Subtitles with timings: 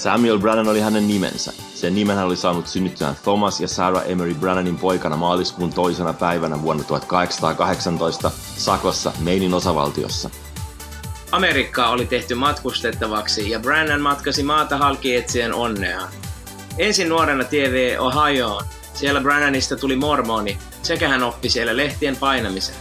[0.00, 1.52] Samuel Brannan oli hänen nimensä.
[1.74, 6.62] Sen nimen hän oli saanut synnyttyään Thomas ja Sarah Emery Brannanin poikana maaliskuun toisena päivänä
[6.62, 10.30] vuonna 1818 Sakossa, Mainin osavaltiossa.
[11.32, 16.08] Amerikkaa oli tehty matkustettavaksi ja Brannan matkasi maata halki etsien onneaan.
[16.78, 18.64] Ensin nuorena TV Ohioon.
[18.94, 22.74] Siellä Brannanista tuli mormoni sekä hän oppi siellä lehtien painamisen.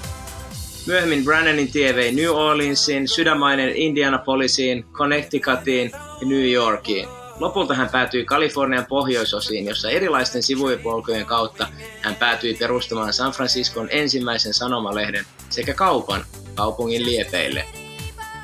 [0.88, 5.92] Myöhemmin Brannanin tie vei New Orleansiin, sydämainen Indianapolisiin, Connecticutiin
[6.26, 7.08] New Yorkiin.
[7.40, 11.68] Lopulta hän päätyi Kalifornian pohjoisosiin, jossa erilaisten sivupolkujen kautta
[12.02, 17.66] hän päätyi perustamaan San Franciscon ensimmäisen sanomalehden sekä kaupan kaupungin liepeille.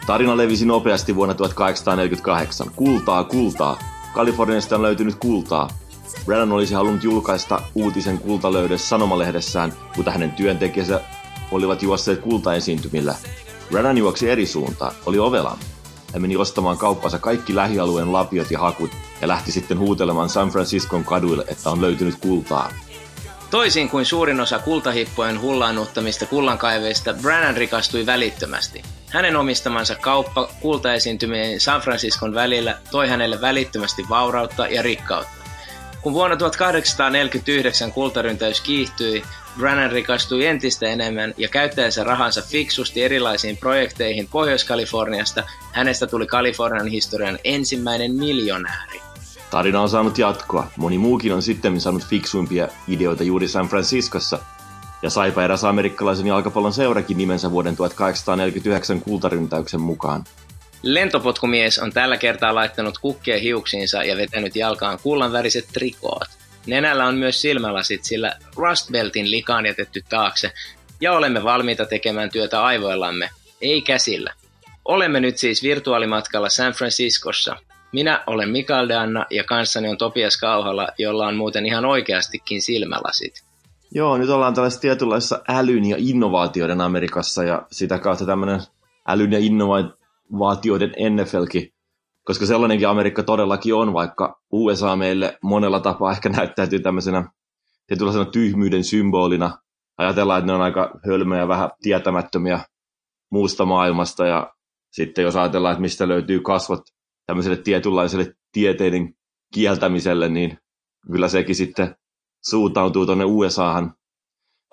[0.07, 2.71] Tarina levisi nopeasti vuonna 1848.
[2.75, 3.79] Kultaa, kultaa.
[4.13, 5.69] Kaliforniasta on löytynyt kultaa.
[6.25, 11.01] Brennan olisi halunnut julkaista uutisen kultalöydössä sanomalehdessään, mutta hänen työntekijänsä
[11.51, 13.15] olivat juosseet kultaesiintymillä.
[13.69, 15.57] Brennan juoksi eri suuntaan, oli ovela.
[16.15, 21.03] Hän meni ostamaan kauppansa kaikki lähialueen lapiot ja hakut ja lähti sitten huutelemaan San Franciscon
[21.03, 22.71] kaduille, että on löytynyt kultaa.
[23.51, 28.81] Toisin kuin suurin osa kultahippojen hullaannuttamista kullankaiveista, Brannan rikastui välittömästi.
[29.09, 35.35] Hänen omistamansa kauppa kultaesiintymien San Franciscon välillä toi hänelle välittömästi vaurautta ja rikkautta.
[36.01, 39.23] Kun vuonna 1849 kultaryntäys kiihtyi,
[39.57, 47.39] Brannan rikastui entistä enemmän ja käyttäensä rahansa fiksusti erilaisiin projekteihin Pohjois-Kaliforniasta, hänestä tuli Kalifornian historian
[47.43, 49.01] ensimmäinen miljonääri.
[49.51, 50.71] Tarina on saanut jatkoa.
[50.77, 54.39] Moni muukin on sitten saanut fiksuimpia ideoita juuri San Franciscossa,
[55.01, 60.23] ja saipa eräs amerikkalaisen jalkapallon seurakin nimensä vuoden 1849 kultaryntäyksen mukaan.
[60.81, 66.27] Lentopotkumies on tällä kertaa laittanut kukkia hiuksiinsa ja vetänyt jalkaan kullanväriset trikoot.
[66.67, 70.51] Nenällä on myös silmälasit, sillä Rust Beltin likaan jätetty taakse,
[71.01, 73.29] ja olemme valmiita tekemään työtä aivoillamme,
[73.61, 74.33] ei käsillä.
[74.85, 77.55] Olemme nyt siis virtuaalimatkalla San Franciscossa.
[77.91, 83.43] Minä olen Mikael Danna ja kanssani on Topias Kauhala, jolla on muuten ihan oikeastikin silmälasit.
[83.91, 88.61] Joo, nyt ollaan tällaisessa tietynlaisessa älyn ja innovaatioiden Amerikassa ja sitä kautta tämmöinen
[89.07, 91.74] älyn ja innovaatioiden NFLkin
[92.25, 97.29] koska sellainenkin Amerikka todellakin on, vaikka USA meille monella tapaa ehkä näyttäytyy tämmöisenä
[97.87, 99.57] tietynlaisena tyhmyyden symbolina.
[99.97, 102.59] Ajatellaan, että ne on aika hölmöjä vähän tietämättömiä
[103.31, 104.53] muusta maailmasta ja
[104.91, 106.81] sitten jos ajatellaan, että mistä löytyy kasvot
[107.25, 109.13] tämmöiselle tietynlaiselle tieteiden
[109.53, 110.57] kieltämiselle, niin
[111.11, 111.95] kyllä sekin sitten
[112.49, 113.93] suuntautuu tuonne USAhan.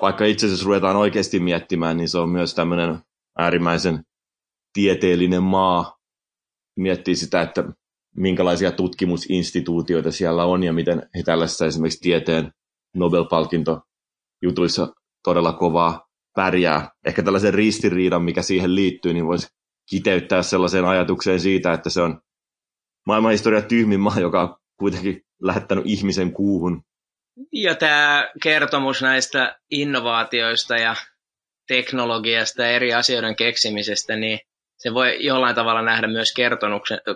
[0.00, 2.98] Vaikka itse asiassa ruvetaan oikeasti miettimään, niin se on myös tämmöinen
[3.38, 4.04] äärimmäisen
[4.72, 5.96] tieteellinen maa,
[6.76, 7.64] miettii sitä, että
[8.16, 12.52] minkälaisia tutkimusinstituutioita siellä on ja miten he tällaisessa esimerkiksi tieteen
[12.96, 14.94] Nobel-palkintojutuissa
[15.24, 16.06] todella kovaa
[16.36, 16.90] pärjää.
[17.06, 19.46] Ehkä tällaisen ristiriidan, mikä siihen liittyy, niin voisi
[19.90, 22.20] kiteyttää sellaiseen ajatukseen siitä, että se on
[23.06, 26.82] maailmanhistoria tyhmin maa, joka on kuitenkin lähettänyt ihmisen kuuhun.
[27.52, 30.96] Ja tämä kertomus näistä innovaatioista ja
[31.68, 34.38] teknologiasta ja eri asioiden keksimisestä, niin
[34.82, 36.34] se voi jollain tavalla nähdä myös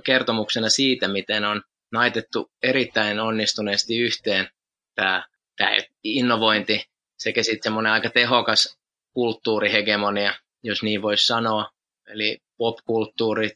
[0.05, 1.63] kertomuksena siitä, miten on
[1.93, 4.49] naitettu erittäin onnistuneesti yhteen
[4.95, 5.25] tämä,
[5.57, 6.85] tämä innovointi
[7.19, 8.79] sekä sitten semmoinen aika tehokas
[9.15, 11.71] kulttuurihegemonia, jos niin voisi sanoa.
[12.09, 13.55] Eli popkulttuurit,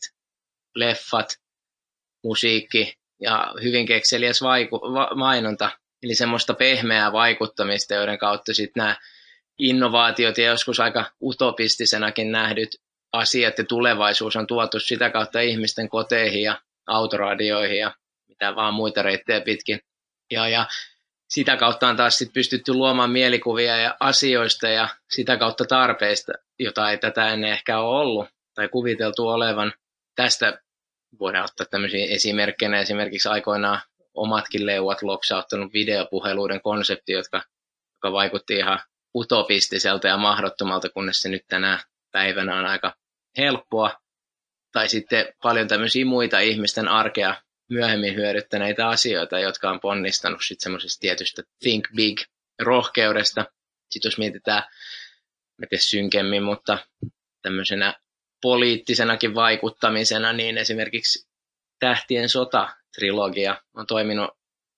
[0.75, 1.37] leffat,
[2.25, 5.71] musiikki ja hyvin kekseliäs vaiku- va- mainonta.
[6.03, 8.97] Eli semmoista pehmeää vaikuttamista, joiden kautta sitten nämä
[9.59, 12.71] innovaatiot ja joskus aika utopistisenakin nähdyt
[13.13, 17.95] asiat ja tulevaisuus on tuotu sitä kautta ihmisten koteihin ja autoradioihin ja
[18.29, 19.81] mitä vaan muita reittejä pitkin.
[20.31, 20.67] Ja, ja
[21.29, 26.91] sitä kautta on taas sit pystytty luomaan mielikuvia ja asioista ja sitä kautta tarpeista, jota
[26.91, 29.73] ei tätä ennen ehkä ole ollut tai kuviteltu olevan.
[30.17, 30.61] Tästä
[31.21, 33.81] voidaan ottaa tämmöisiä esimerkkejä, esimerkiksi aikoinaan
[34.15, 37.43] omatkin leuat loksauttanut videopuheluiden konsepti, jotka,
[37.95, 38.81] joka vaikutti ihan
[39.15, 41.79] utopistiselta ja mahdottomalta, kunnes se nyt tänä
[42.13, 42.95] päivänä on aika
[43.39, 44.01] helppoa,
[44.73, 47.35] tai sitten paljon tämmöisiä muita ihmisten arkea
[47.71, 52.21] myöhemmin hyödyttäneitä asioita, jotka on ponnistanut sitten semmoisesta tietystä think big
[52.63, 53.47] rohkeudesta.
[53.91, 54.63] Sitten jos mietitään,
[55.59, 56.79] mä tiedä synkemmin, mutta
[57.43, 57.95] tämmöisenä
[58.43, 61.31] poliittisenakin vaikuttamisena, niin esimerkiksi
[61.81, 64.31] Tähtien sota-trilogia on toiminut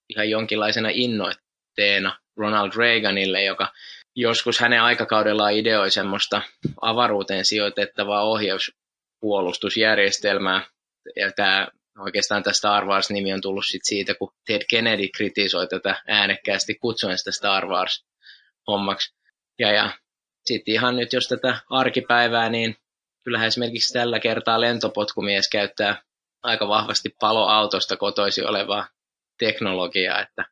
[0.09, 3.73] ihan jonkinlaisena innoitteena Ronald Reaganille, joka
[4.17, 6.43] joskus hänen aikakaudellaan ideoi semmoista
[6.81, 10.67] avaruuteen sijoitettavaa ohjauspuolustusjärjestelmää.
[11.17, 11.69] Ja tämä,
[11.99, 17.19] oikeastaan tämä Star Wars-nimi on tullut sit siitä, kun Ted Kennedy kritisoi tätä äänekkäästi kutsuen
[17.19, 19.15] sitä Star Wars-hommaksi.
[19.59, 19.91] Ja, ja
[20.45, 22.77] sitten ihan nyt, jos tätä arkipäivää, niin
[23.25, 26.03] kyllähän esimerkiksi tällä kertaa lentopotkumies käyttää
[26.43, 28.89] aika vahvasti paloautosta kotoisi olevaa
[29.39, 30.45] teknologiaa, että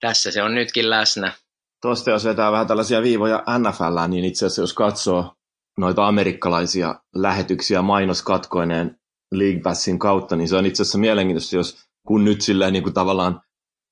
[0.00, 1.32] tässä se on nytkin läsnä.
[1.82, 5.34] Tuosta jos vetää vähän tällaisia viivoja NFL, niin itse asiassa jos katsoo
[5.78, 8.98] noita amerikkalaisia lähetyksiä mainoskatkoineen
[9.32, 12.94] League Passin kautta, niin se on itse asiassa mielenkiintoista, jos kun nyt silleen niin kuin
[12.94, 13.40] tavallaan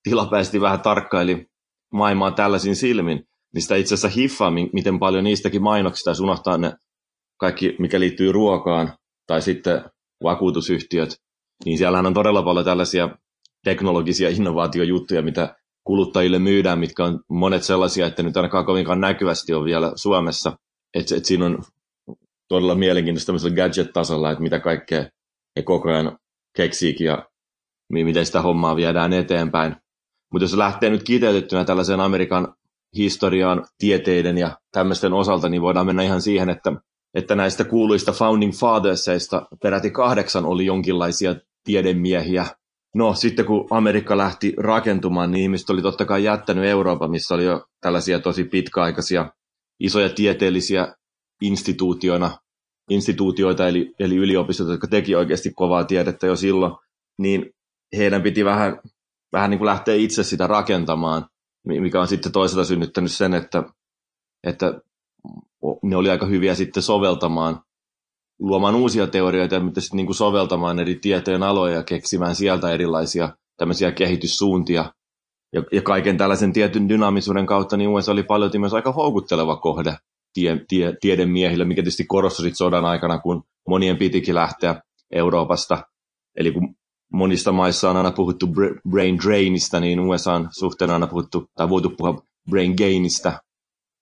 [0.02, 1.46] tilapäisesti vähän tarkkaili
[1.92, 6.72] maailmaa tällaisin silmin, niin sitä itse asiassa hiffaa, miten paljon niistäkin mainoksista, unohtaa ne
[7.40, 8.92] kaikki, mikä liittyy ruokaan,
[9.26, 9.84] tai sitten
[10.22, 11.16] vakuutusyhtiöt,
[11.64, 13.08] niin siellähän on todella paljon tällaisia
[13.64, 15.56] teknologisia innovaatiojuttuja, mitä
[15.86, 20.58] kuluttajille myydään, mitkä on monet sellaisia, että nyt ainakaan kovinkaan näkyvästi on vielä Suomessa.
[20.94, 21.58] Että et siinä on
[22.48, 25.04] todella mielenkiintoista tämmöisellä gadget-tasolla, että mitä kaikkea
[25.56, 26.18] he koko ajan
[26.56, 27.28] keksiikin ja
[27.92, 29.76] miten sitä hommaa viedään eteenpäin.
[30.32, 32.54] Mutta jos lähtee nyt kiteytettynä tällaiseen Amerikan
[32.96, 36.72] historiaan, tieteiden ja tämmöisten osalta, niin voidaan mennä ihan siihen, että,
[37.14, 41.34] että näistä kuuluista Founding Fathersista peräti kahdeksan oli jonkinlaisia
[41.64, 42.46] tiedemiehiä.
[42.96, 47.44] No sitten kun Amerikka lähti rakentumaan, niin ihmiset oli totta kai jättänyt Euroopan, missä oli
[47.44, 49.32] jo tällaisia tosi pitkäaikaisia
[49.80, 50.94] isoja tieteellisiä
[51.42, 52.38] instituutioina,
[52.90, 56.72] instituutioita, eli, eli yliopistot, jotka teki oikeasti kovaa tiedettä jo silloin,
[57.18, 57.50] niin
[57.96, 58.80] heidän piti vähän,
[59.32, 61.26] vähän niin kuin lähteä itse sitä rakentamaan,
[61.66, 63.64] mikä on sitten toisaalta synnyttänyt sen, että,
[64.44, 64.80] että
[65.82, 67.60] ne oli aika hyviä sitten soveltamaan,
[68.38, 73.28] luomaan uusia teorioita, mutta sitten niin kuin soveltamaan eri tieteen aloja ja keksimään sieltä erilaisia
[73.56, 74.92] tämmöisiä kehityssuuntia.
[75.52, 79.96] Ja, ja kaiken tällaisen tietyn dynaamisuuden kautta niin USA oli paljon myös aika houkutteleva kohde
[80.36, 84.82] tie, tie, tiedemiehille, mikä tietysti korostui sodan aikana, kun monien pitikin lähteä
[85.12, 85.82] Euroopasta.
[86.36, 86.74] Eli kun
[87.12, 88.46] monista maissa on aina puhuttu
[88.90, 89.98] brain drainista, niin
[90.58, 93.40] suhteen on aina puhuttu, tai voitu puhua brain gainista.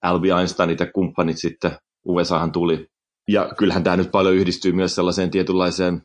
[0.03, 2.87] Albie Einsteinit ja kumppanit sitten USAhan tuli.
[3.29, 6.03] Ja kyllähän tämä nyt paljon yhdistyy myös sellaiseen tietynlaiseen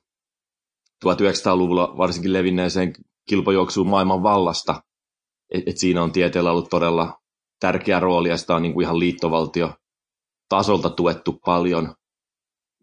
[1.06, 2.94] 1900-luvulla varsinkin levinneeseen
[3.30, 4.84] kilpajuoksuun maailman vallasta.
[5.54, 7.14] Et, et siinä on tieteellä ollut todella
[7.60, 9.74] tärkeä rooli ja sitä on niin kuin ihan liittovaltio
[10.50, 11.96] tasolta tuettu paljon,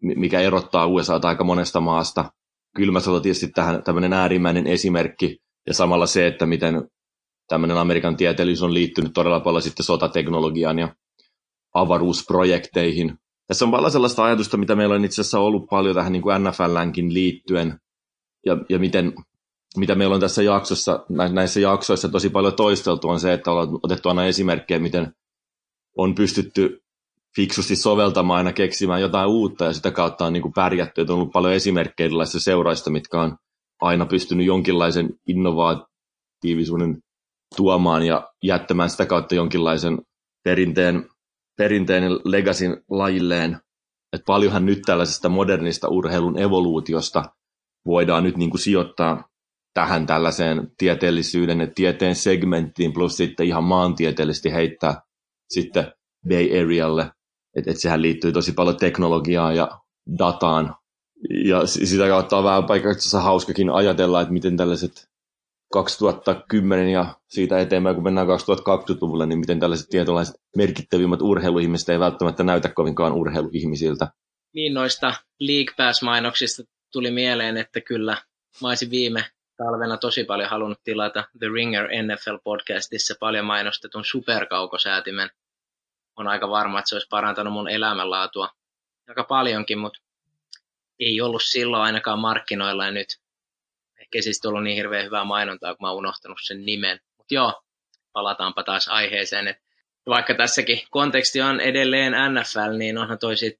[0.01, 2.31] mikä erottaa USA aika monesta maasta
[2.75, 5.37] kylmä sota tietysti tähän tämmöinen äärimmäinen esimerkki,
[5.67, 6.89] ja samalla se, että miten
[7.47, 10.95] tämmöinen Amerikan tieteellisyys on liittynyt todella paljon sitten sotateknologiaan ja
[11.73, 13.17] avaruusprojekteihin.
[13.47, 16.43] Tässä on paljon sellaista ajatusta, mitä meillä on itse asiassa ollut paljon tähän niin kuin
[16.43, 17.79] NFLnkin liittyen,
[18.45, 19.13] ja, ja miten,
[19.77, 24.09] mitä meillä on tässä jaksossa, näissä jaksoissa tosi paljon toisteltu, on se, että ollaan otettu
[24.09, 25.13] aina esimerkkejä, miten
[25.97, 26.83] on pystytty
[27.35, 31.01] fiksusti soveltamaan aina keksimään jotain uutta ja sitä kautta on niin kuin pärjätty.
[31.01, 33.37] Että on ollut paljon esimerkkejä erilaisista seuraista, mitkä on
[33.81, 36.97] aina pystynyt jonkinlaisen innovatiivisuuden
[37.55, 39.97] tuomaan ja jättämään sitä kautta jonkinlaisen
[40.43, 41.09] perinteen,
[41.57, 43.57] perinteen legasin lajilleen.
[44.13, 47.23] Et paljonhan nyt tällaisesta modernista urheilun evoluutiosta
[47.85, 49.29] voidaan nyt niin kuin sijoittaa
[49.73, 55.01] tähän tällaiseen tieteellisyyden ja tieteen segmenttiin, plus sitten ihan maantieteellisesti heittää
[55.49, 55.91] sitten
[56.27, 57.11] Bay Arealle
[57.57, 59.81] että et sehän liittyy tosi paljon teknologiaan ja
[60.19, 60.75] dataan.
[61.45, 65.06] Ja sitä kautta on vähän paikassa hauskakin ajatella, että miten tällaiset
[65.71, 72.43] 2010 ja siitä eteenpäin, kun mennään 2020-luvulle, niin miten tällaiset tietynlaiset merkittävimmät urheiluihmiset ei välttämättä
[72.43, 74.07] näytä kovinkaan urheiluihmisiltä.
[74.53, 78.17] Niin noista League Pass-mainoksista tuli mieleen, että kyllä
[78.61, 79.25] mä olisin viime
[79.57, 85.29] talvena tosi paljon halunnut tilata The Ringer NFL-podcastissa paljon mainostetun superkaukosäätimen
[86.17, 88.49] on aika varma, että se olisi parantanut mun elämänlaatua
[89.07, 89.99] aika paljonkin, mutta
[90.99, 93.19] ei ollut silloin ainakaan markkinoilla ja nyt
[94.07, 96.99] ehkä siis tullut niin hirveän hyvää mainontaa, kun mä oon unohtanut sen nimen.
[97.17, 97.61] Mutta joo,
[98.13, 99.63] palataanpa taas aiheeseen, että
[100.07, 103.59] vaikka tässäkin konteksti on edelleen NFL, niin onhan toi sit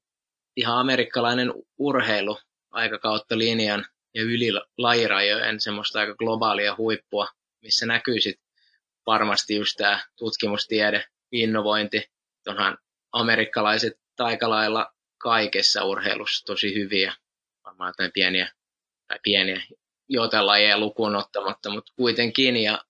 [0.56, 2.38] ihan amerikkalainen urheilu
[2.70, 7.28] aika kautta linjan ja yli lajirajojen semmoista aika globaalia huippua,
[7.62, 8.40] missä näkyy sit
[9.06, 12.10] varmasti just tämä tutkimustiede, innovointi,
[12.46, 12.78] onhan
[13.12, 17.14] amerikkalaiset aika lailla kaikessa urheilussa tosi hyviä.
[17.64, 18.52] Varmaan jotain pieniä,
[19.08, 19.62] tai pieniä
[20.08, 22.56] jotain lajeja lukuun ottamatta, mutta kuitenkin.
[22.56, 22.84] Ja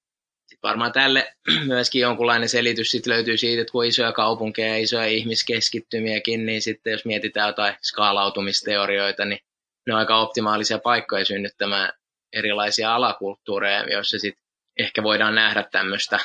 [0.46, 1.34] sit varmaan tälle
[1.66, 6.62] myöskin jonkunlainen selitys sit löytyy siitä, että kun on isoja kaupunkeja ja isoja ihmiskeskittymiäkin, niin
[6.62, 9.40] sitten jos mietitään jotain skaalautumisteorioita, niin
[9.86, 11.92] ne on aika optimaalisia paikkoja synnyttämään
[12.32, 14.44] erilaisia alakulttuureja, joissa sitten
[14.78, 16.18] ehkä voidaan nähdä tämmöistä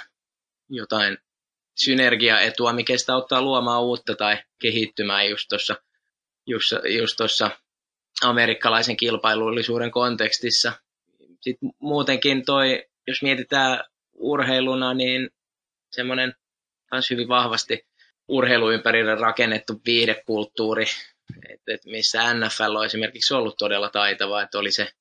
[0.70, 1.18] jotain
[1.78, 5.76] synergiaetua, mikä sitä auttaa luomaan uutta tai kehittymään just tuossa
[6.48, 7.20] just, just
[8.24, 10.74] amerikkalaisen kilpailullisuuden kontekstissa.
[11.44, 13.84] Sitten muutenkin toi, jos mietitään
[14.14, 15.30] urheiluna, niin
[15.92, 16.34] semmoinen
[16.92, 17.88] myös hyvin vahvasti
[18.28, 20.86] urheiluympärille rakennettu viidekulttuuri,
[21.50, 24.92] että et missä NFL on esimerkiksi ollut todella taitava, että oli se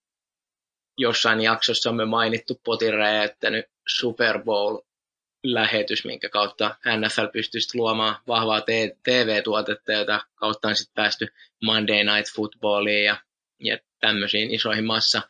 [0.98, 4.78] jossain jaksossa on me mainittu potin räjäyttänyt Super Bowl
[5.44, 8.60] lähetys, minkä kautta NFL pystyisi luomaan vahvaa
[9.02, 11.26] TV-tuotetta, jota kautta on sitten päästy
[11.64, 13.16] Monday Night Footballiin ja,
[13.60, 15.22] ja tämmöisiin isoihin massa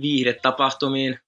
[0.00, 1.18] viihdetapahtumiin.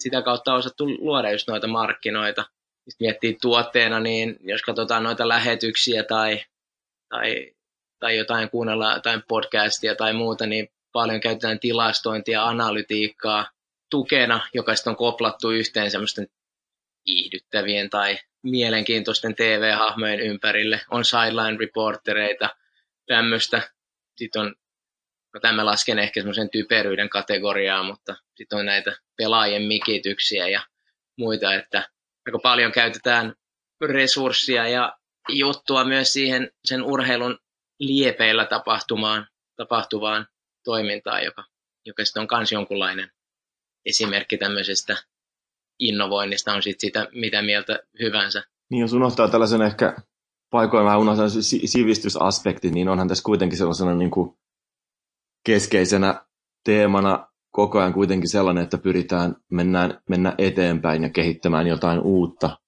[0.00, 2.42] Sitä kautta on osattu luoda just noita markkinoita.
[2.88, 6.44] Sitten miettii tuotteena, niin jos katsotaan noita lähetyksiä tai,
[7.08, 7.52] tai,
[7.98, 13.50] tai jotain kuunnella jotain podcastia tai muuta, niin paljon käytetään tilastointia, analytiikkaa
[13.90, 16.28] tukena, joka sitten on koplattu yhteen semmoisten
[17.06, 20.80] viihdyttävien tai mielenkiintoisten TV-hahmojen ympärille.
[20.90, 22.48] On sideline reportereita,
[23.06, 23.62] tämmöistä.
[24.16, 24.54] Sitten on,
[25.34, 30.62] no tämä lasken ehkä semmoisen typeryyden kategoriaa, mutta sitten on näitä pelaajien mikityksiä ja
[31.18, 31.88] muita, että
[32.26, 33.34] aika paljon käytetään
[33.80, 37.38] resurssia ja juttua myös siihen sen urheilun
[37.78, 40.26] liepeillä tapahtumaan, tapahtuvaan
[40.64, 41.44] toimintaan, joka,
[41.86, 43.10] joka sitten on myös jonkunlainen
[43.86, 44.96] esimerkki tämmöisestä
[45.78, 48.42] innovoinnista, on sitten sitä mitä mieltä hyvänsä.
[48.70, 49.96] Niin jos unohtaa tällaisen ehkä
[50.50, 51.28] paikoin vähän unohtaa
[51.64, 54.38] sivistysaspekti, niin onhan tässä kuitenkin sellaisena niin kuin
[55.48, 56.24] keskeisenä
[56.64, 62.58] teemana koko ajan kuitenkin sellainen, että pyritään mennään, mennä eteenpäin ja kehittämään jotain uutta.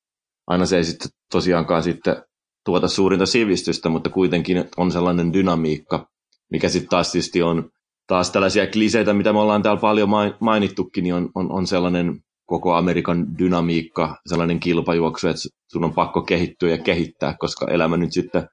[0.47, 2.25] Aina se ei sitten tosiaankaan sitten
[2.65, 6.09] tuota suurinta sivistystä, mutta kuitenkin on sellainen dynamiikka,
[6.51, 7.71] mikä sitten taas tietysti on
[8.07, 10.09] taas tällaisia kliseitä, mitä me ollaan täällä paljon
[10.41, 16.23] mainittukin, niin on, on, on sellainen koko Amerikan dynamiikka, sellainen kilpajuoksu, että sun on pakko
[16.23, 18.49] kehittyä ja kehittää, koska elämä nyt sitten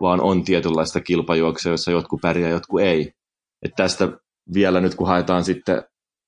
[0.00, 3.17] vaan on tietynlaista kilpajuoksua, jossa jotkut pärjää, jotkut ei.
[3.62, 4.08] Et tästä
[4.54, 5.82] vielä nyt, kun haetaan sitten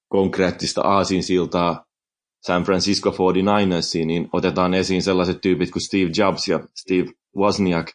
[0.09, 1.85] konkreettista aasinsiltaa
[2.47, 7.87] San Francisco 49ersiin, niin otetaan esiin sellaiset tyypit kuin Steve Jobs ja Steve Wozniak,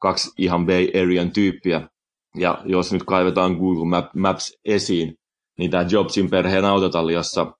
[0.00, 1.88] kaksi ihan Bay Arean tyyppiä.
[2.36, 5.18] Ja jos nyt kaivetaan Google Maps esiin,
[5.58, 7.52] niin tämä Jobsin perheen autotalli, jossa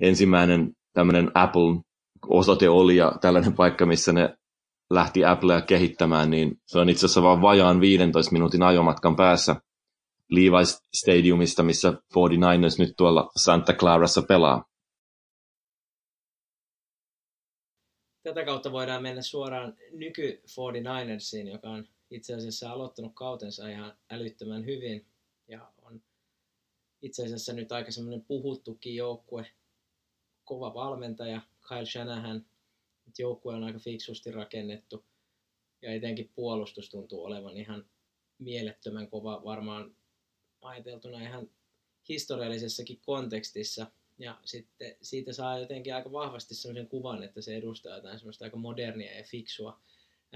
[0.00, 4.34] ensimmäinen tämmöinen Apple-osoite oli ja tällainen paikka, missä ne
[4.90, 9.56] lähti Applea kehittämään, niin se on itse asiassa vain vajaan 15 minuutin ajomatkan päässä
[10.32, 14.64] Levi's Stadiumista, missä 49ers nyt tuolla Santa Clarassa pelaa.
[18.22, 24.64] Tätä kautta voidaan mennä suoraan nyky 49ersiin, joka on itse asiassa aloittanut kautensa ihan älyttömän
[24.64, 25.06] hyvin.
[25.48, 26.02] Ja on
[27.02, 29.50] itse asiassa nyt aika semmoinen puhuttukin joukkue,
[30.44, 32.46] kova valmentaja, Kyle Shanahan,
[33.18, 35.04] joukkue on aika fiksusti rakennettu.
[35.82, 37.84] Ja etenkin puolustus tuntuu olevan ihan
[38.38, 39.44] mielettömän kova.
[39.44, 39.96] Varmaan
[40.66, 41.50] ajateltuna ihan
[42.08, 43.86] historiallisessakin kontekstissa.
[44.18, 48.56] Ja sitten siitä saa jotenkin aika vahvasti sellaisen kuvan, että se edustaa jotain semmoista aika
[48.56, 49.80] modernia ja fiksua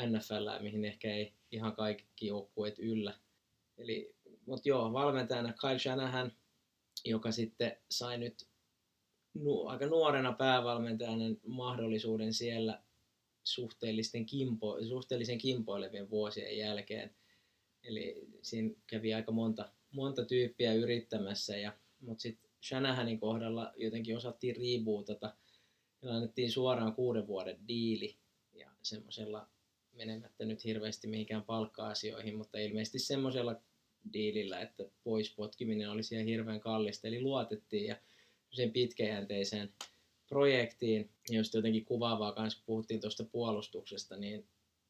[0.07, 3.19] NFL, mihin ehkä ei ihan kaikki joukkueet yllä.
[3.79, 4.15] Eli,
[4.47, 6.33] mutta joo, valmentajana Kyle Shanahan,
[7.05, 8.49] joka sitten sai nyt
[9.35, 12.83] nu, aika nuorena päävalmentajana mahdollisuuden siellä
[13.45, 17.17] suhteellisten kimpo, suhteellisen kimpoilevien vuosien jälkeen.
[17.83, 24.57] Eli siinä kävi aika monta, monta tyyppiä yrittämässä, ja, mutta sitten Shanahanin kohdalla jotenkin osattiin
[24.57, 25.35] rebootata
[26.03, 28.17] ja annettiin suoraan kuuden vuoden diili
[28.53, 29.49] ja semmoisella
[29.93, 33.57] menemättä nyt hirveästi mihinkään palkka-asioihin, mutta ilmeisesti semmoisella
[34.13, 37.97] diilillä, että pois potkiminen oli siellä hirveän kallista, eli luotettiin ja
[38.51, 39.75] sen pitkäjänteiseen
[40.29, 44.49] projektiin, josta jotenkin kuvaavaa kanssa puhuttiin tuosta puolustuksesta, niin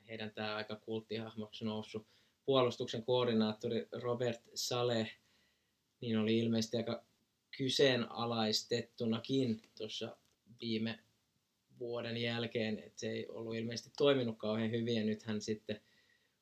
[0.08, 2.06] heidän tämä aika kulttihahmoksi noussut
[2.50, 5.18] puolustuksen koordinaattori Robert Saleh,
[6.00, 7.04] niin oli ilmeisesti aika
[7.58, 10.16] kyseenalaistettunakin tuossa
[10.60, 10.98] viime
[11.78, 15.80] vuoden jälkeen, että se ei ollut ilmeisesti toiminut kauhean hyvin ja nyt hän sitten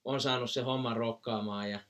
[0.04, 1.80] on saanut se homman rokkaamaan ja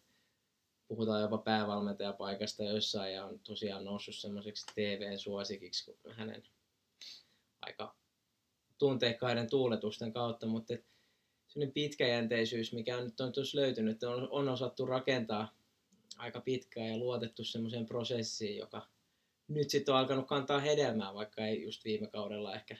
[0.88, 6.42] puhutaan jopa päävalmentajapaikasta jossain ja on tosiaan noussut semmoiseksi TV-suosikiksi hänen
[7.60, 7.96] aika
[8.78, 10.74] tunteikkaiden tuuletusten kautta, mutta
[11.66, 15.58] pitkäjänteisyys, mikä on nyt on tuossa löytynyt, on, on osattu rakentaa
[16.16, 18.88] aika pitkään ja luotettu semmoiseen prosessiin, joka
[19.48, 22.76] nyt sitten on alkanut kantaa hedelmää, vaikka ei just viime kaudella ehkä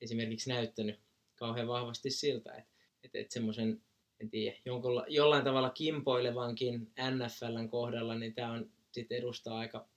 [0.00, 1.00] esimerkiksi näyttänyt
[1.34, 2.70] kauhean vahvasti siltä, että,
[3.04, 3.82] että, että semmoisen
[4.20, 9.88] en tiedä, jonkulla, jollain tavalla kimpoilevankin NFLn kohdalla, niin tämä on sitten edustaa aika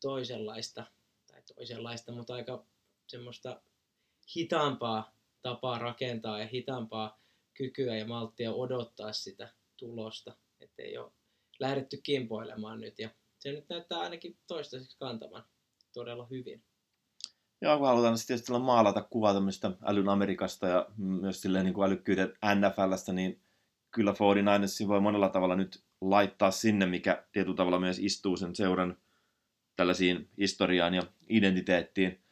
[0.00, 0.84] toisenlaista,
[1.26, 2.66] tai toisenlaista, mutta aika
[3.06, 3.62] semmoista
[4.36, 7.23] hitaampaa tapaa rakentaa ja hitaampaa
[7.54, 11.12] kykyä ja malttia odottaa sitä tulosta, ettei ole
[11.58, 15.44] lähdetty kimpoilemaan nyt, ja se nyt näyttää ainakin toistaiseksi kantavan
[15.92, 16.64] todella hyvin.
[17.60, 21.86] Joo, kun halutaan sitten tietysti maalata kuvaa tämmöistä älyn Amerikasta ja myös silleen niin kuin
[21.86, 23.40] älykkyyden NFLstä, niin
[23.90, 28.98] kyllä 49ersin voi monella tavalla nyt laittaa sinne, mikä tietyllä tavalla myös istuu sen seuran
[29.76, 32.24] tällaisiin historiaan ja identiteettiin.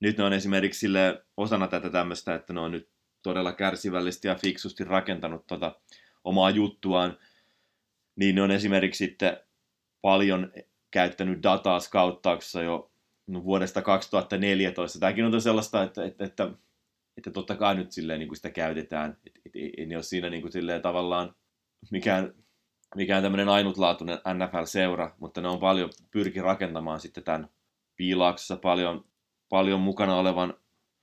[0.00, 2.95] Nyt ne on esimerkiksi sille osana tätä tämmöistä, että ne on nyt
[3.26, 5.80] todella kärsivällisesti ja fiksusti rakentanut tota
[6.24, 7.18] omaa juttuaan,
[8.16, 9.36] niin ne on esimerkiksi sitten
[10.02, 10.52] paljon
[10.90, 12.90] käyttänyt dataa skauttauksessa jo
[13.26, 14.98] no, vuodesta 2014.
[14.98, 16.50] Tämäkin on sellaista, että, että, että,
[17.16, 19.16] että totta kai nyt silleen niin kuin sitä käytetään.
[19.26, 21.34] Et, et, ei ole siinä niin kuin silleen tavallaan
[21.90, 22.34] mikään,
[22.94, 27.48] mikään tämmöinen ainutlaatuinen NFL-seura, mutta ne on paljon pyrki rakentamaan sitten tämän
[27.96, 29.04] piilauksessa paljon,
[29.48, 30.54] paljon mukana olevan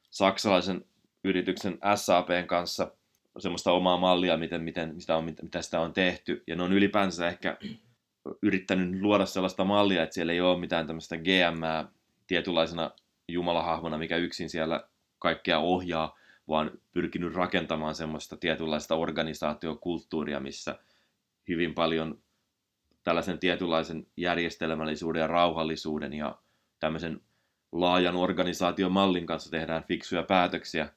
[0.10, 0.86] saksalaisen
[1.24, 2.92] yrityksen SAPn kanssa
[3.40, 6.44] semmoista omaa mallia, miten, miten, mitä, on, mitä sitä on tehty.
[6.48, 7.58] Ja ne on ylipäänsä ehkä
[8.42, 11.90] yrittänyt luoda sellaista mallia, että siellä ei ole mitään tämmöistä GM
[12.28, 12.92] tietynlaisena
[13.28, 14.88] jumalahahmona, mikä yksin siellä
[15.20, 20.80] kaikkea ohjaa, vaan pyrkinyt rakentamaan semmoista tietynlaista organisaatiokulttuuria, missä
[21.48, 22.22] hyvin paljon
[23.04, 26.38] tällaisen tietynlaisen järjestelmällisyyden ja rauhallisuuden ja
[26.80, 27.22] tämmöisen
[27.72, 30.90] laajan organisaation mallin kanssa tehdään fiksuja päätöksiä.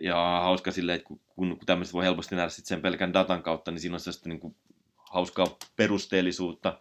[0.00, 3.80] Ja hauska silleen, että kun, kun tämmöistä voi helposti nähdä sen pelkän datan kautta, niin
[3.80, 4.56] siinä on sellaista niin kuin
[4.96, 6.80] hauskaa perusteellisuutta.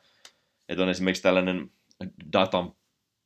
[0.70, 1.72] Että on esimerkiksi tällainen
[2.34, 2.74] datan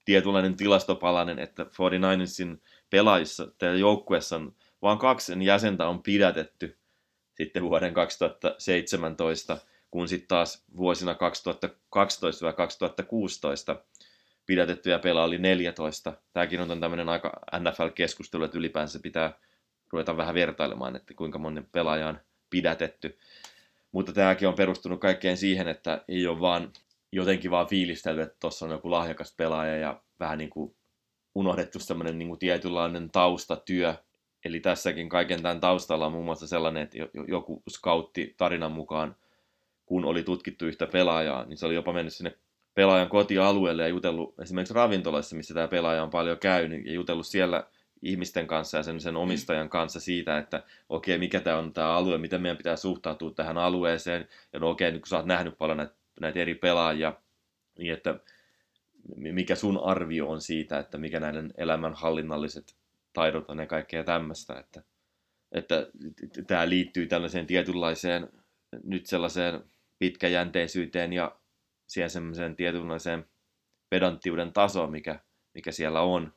[0.06, 6.78] tietynlainen tilastopalanen, että 49ersin pelaajissa tai joukkueessa on vain kaksi jäsentä on pidätetty
[7.34, 9.58] sitten vuoden 2017,
[9.92, 11.18] kun sitten taas vuosina 2012-2016
[14.46, 16.14] pidätettyjä pelaajia oli 14.
[16.34, 19.40] Tämäkin on tämmöinen aika NFL-keskustelu, että ylipäänsä pitää
[19.96, 23.18] ruveta vähän vertailemaan, että kuinka monen pelaaja on pidätetty.
[23.92, 26.72] Mutta tämäkin on perustunut kaikkeen siihen, että ei ole vaan
[27.12, 30.76] jotenkin vaan fiilistelty, että tuossa on joku lahjakas pelaaja ja vähän niin kuin
[31.36, 33.96] unohdettu semmoinen niin kuin tietynlainen taustatyö.
[34.46, 36.98] Eli tässäkin kaiken tämän taustalla on muun muassa sellainen, että
[37.28, 39.16] joku scoutti tarinan mukaan,
[39.86, 42.38] kun oli tutkittu yhtä pelaajaa, niin se oli jopa mennyt sinne
[42.74, 47.64] pelaajan kotialueelle ja jutellut esimerkiksi ravintolassa, missä tämä pelaaja on paljon käynyt, ja jutellut siellä
[48.06, 51.94] ihmisten kanssa ja sen, sen omistajan kanssa siitä, että okei, okay, mikä tämä on tämä
[51.94, 55.58] alue, miten meidän pitää suhtautua tähän alueeseen, ja no okei, okay, kun sä oot nähnyt
[55.58, 57.14] paljon näitä, näitä eri pelaajia,
[57.80, 58.20] niin että
[59.16, 62.76] mikä sun arvio on siitä, että mikä näiden elämänhallinnalliset
[63.14, 64.84] taidot on ja kaikkea tämmöistä, että,
[65.52, 65.88] että
[66.48, 68.30] tämä liittyy tällaiseen tietynlaiseen
[68.84, 69.64] nyt sellaiseen
[70.00, 71.36] pitkäjänteisyyteen ja
[71.88, 73.26] siihen semmoiseen tietynlaiseen
[73.90, 75.20] pedanttiuden tasoon, mikä,
[75.54, 76.34] mikä siellä on.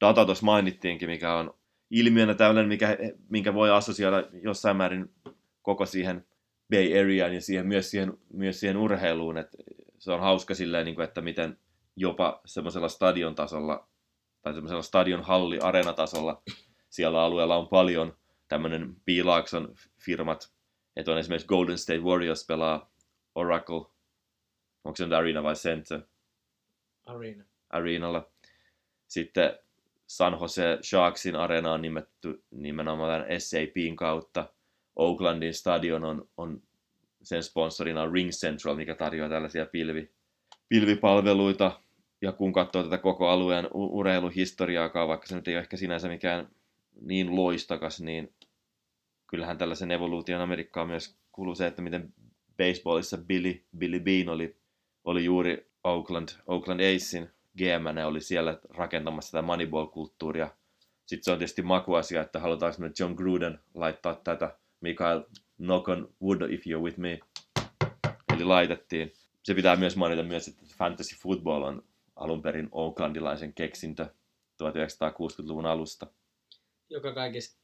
[0.00, 1.54] Data tuossa mainittiinkin, mikä on
[1.90, 5.14] ilmiönä tällainen, mikä, minkä voi assosioida jossain määrin
[5.62, 6.26] koko siihen
[6.70, 9.38] Bay Areaan ja siihen, myös, siihen, myös siihen urheiluun.
[9.38, 9.58] Että
[9.98, 11.58] se on hauska silleen, niin kuin, että miten
[11.96, 13.88] jopa semmoisella stadion tasolla
[14.42, 16.42] tai semmoisella stadion halli areenatasolla
[16.90, 18.16] siellä alueella on paljon
[18.48, 20.52] tämmöinen Piilaakson firmat,
[20.96, 22.92] että on esimerkiksi Golden State Warriors pelaa
[23.34, 23.86] Oracle,
[24.84, 26.02] onko se nyt Arena vai Center?
[27.06, 27.44] Arena.
[27.70, 28.30] Arenalla.
[29.06, 29.58] Sitten
[30.16, 34.48] San Jose Sharksin areena on nimetty nimenomaan SAPin kautta.
[34.96, 36.62] Oaklandin stadion on, on
[37.22, 40.10] sen sponsorina Ring Central, mikä tarjoaa tällaisia pilvi,
[40.68, 41.80] pilvipalveluita.
[42.22, 46.48] Ja kun katsoo tätä koko alueen urheiluhistoriaa, vaikka se nyt ei ole ehkä sinänsä mikään
[47.00, 48.34] niin loistakas, niin
[49.26, 52.14] kyllähän tällaisen evoluution Amerikkaan myös kuuluu se, että miten
[52.56, 54.56] baseballissa Billy, Billy Bean oli,
[55.04, 60.50] oli juuri Oakland, Oakland Acein GM oli siellä rakentamassa tätä Moneyball-kulttuuria.
[61.06, 65.22] Sitten se on tietysti makuasia, että halutaanko me John Gruden laittaa tätä Mikael
[65.56, 67.20] knock on wood if you're with me.
[68.34, 69.12] Eli laitettiin.
[69.42, 71.82] Se pitää myös mainita myös, että fantasy football on
[72.16, 74.06] alun perin Oaklandilaisen keksintö
[74.62, 76.06] 1960-luvun alusta.
[76.90, 77.58] Joka kaikissa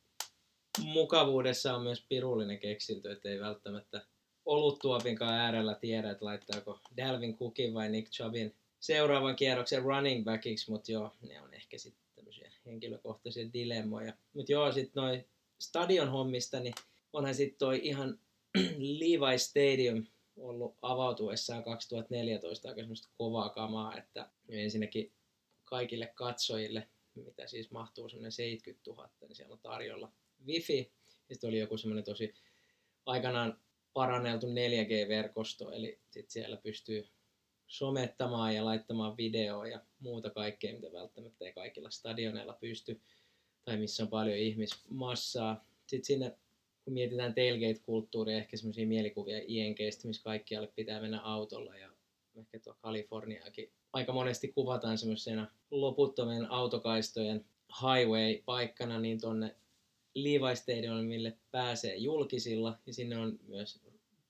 [0.83, 4.07] mukavuudessa on myös pirullinen keksintö, että ei välttämättä
[4.44, 10.93] oluttuopinkaan äärellä tiedä, että laittaako Dalvin Cookin vai Nick Chubbin seuraavan kierroksen running backiksi, mutta
[10.93, 14.12] joo, ne on ehkä sitten tämmöisiä henkilökohtaisia dilemmoja.
[14.33, 16.75] Mutta joo, sitten noin stadion hommista, niin
[17.12, 18.19] onhan sitten toi ihan
[18.99, 25.12] Levi Stadium ollut avautuessaan 2014 aika semmoista kovaa kamaa, että ensinnäkin
[25.64, 30.12] kaikille katsojille, mitä siis mahtuu semmoinen 70 000, niin siellä on tarjolla
[30.47, 30.93] wifi.
[31.29, 32.35] Ja sitten oli joku semmoinen tosi
[33.07, 33.61] aikanaan
[33.93, 37.09] paranneltu 4G-verkosto, eli sitten siellä pystyy
[37.71, 43.01] somettamaan ja laittamaan videoa ja muuta kaikkea, mitä välttämättä ei kaikilla stadioneilla pysty,
[43.65, 45.65] tai missä on paljon ihmismassaa.
[45.87, 46.31] Sitten siinä,
[46.85, 51.91] kun mietitään tailgate-kulttuuria, ehkä semmoisia mielikuvia INGstä, missä kaikkialle pitää mennä autolla, ja
[52.37, 57.45] ehkä tuo Kaliforniakin aika monesti kuvataan semmoisena loputtomien autokaistojen
[57.81, 59.57] highway-paikkana, niin tonne
[60.15, 63.81] Levi Stadionille pääsee julkisilla, ja sinne on myös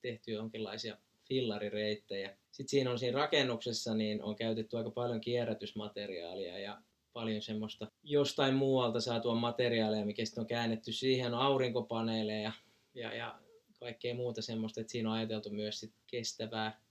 [0.01, 0.97] tehty jonkinlaisia
[1.31, 2.37] fillarireittejä.
[2.51, 6.81] Sitten siinä on siinä rakennuksessa, niin on käytetty aika paljon kierrätysmateriaalia ja
[7.13, 12.51] paljon semmoista jostain muualta saatua materiaalia, mikä sitten on käännetty siihen, aurinkopaneeleja
[12.93, 13.39] ja, ja
[13.79, 16.81] kaikkea muuta semmoista, että siinä on ajateltu myös sit kestävää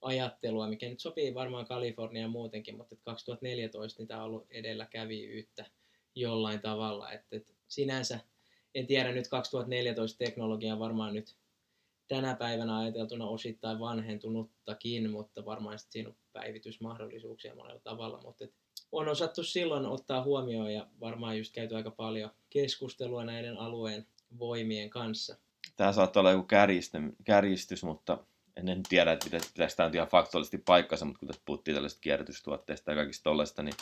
[0.00, 5.64] ajattelua, mikä nyt sopii varmaan Kaliforniaan muutenkin, mutta 2014 niin tämä on ollut edelläkävijyyttä
[6.14, 7.12] jollain tavalla.
[7.12, 8.20] Että, että sinänsä
[8.74, 11.36] en tiedä nyt 2014 teknologia varmaan nyt
[12.08, 18.20] tänä päivänä ajateltuna osittain vanhentunuttakin, mutta varmaan siinä on päivitysmahdollisuuksia monella tavalla.
[18.24, 18.54] Mutta et
[18.92, 24.06] on osattu silloin ottaa huomioon ja varmaan just käyty aika paljon keskustelua näiden alueen
[24.38, 25.36] voimien kanssa.
[25.76, 26.48] Tämä saattaa olla joku
[27.24, 28.18] kärjistys, mutta
[28.56, 32.96] en tiedä, että pitäisi, tämä ihan faktuaalisesti paikkansa, mutta kun tässä puhuttiin tällaista kierrätystuotteista ja
[32.96, 33.74] kaikista tollaista, niin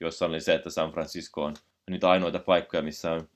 [0.00, 1.54] jossa oli se, että San Francisco on
[1.90, 3.28] nyt ainoita paikkoja, missä on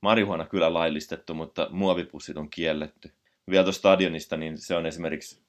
[0.00, 3.12] marihuana kyllä laillistettu, mutta muovipussit on kielletty.
[3.50, 5.42] Vielä tuosta stadionista, niin se on esimerkiksi,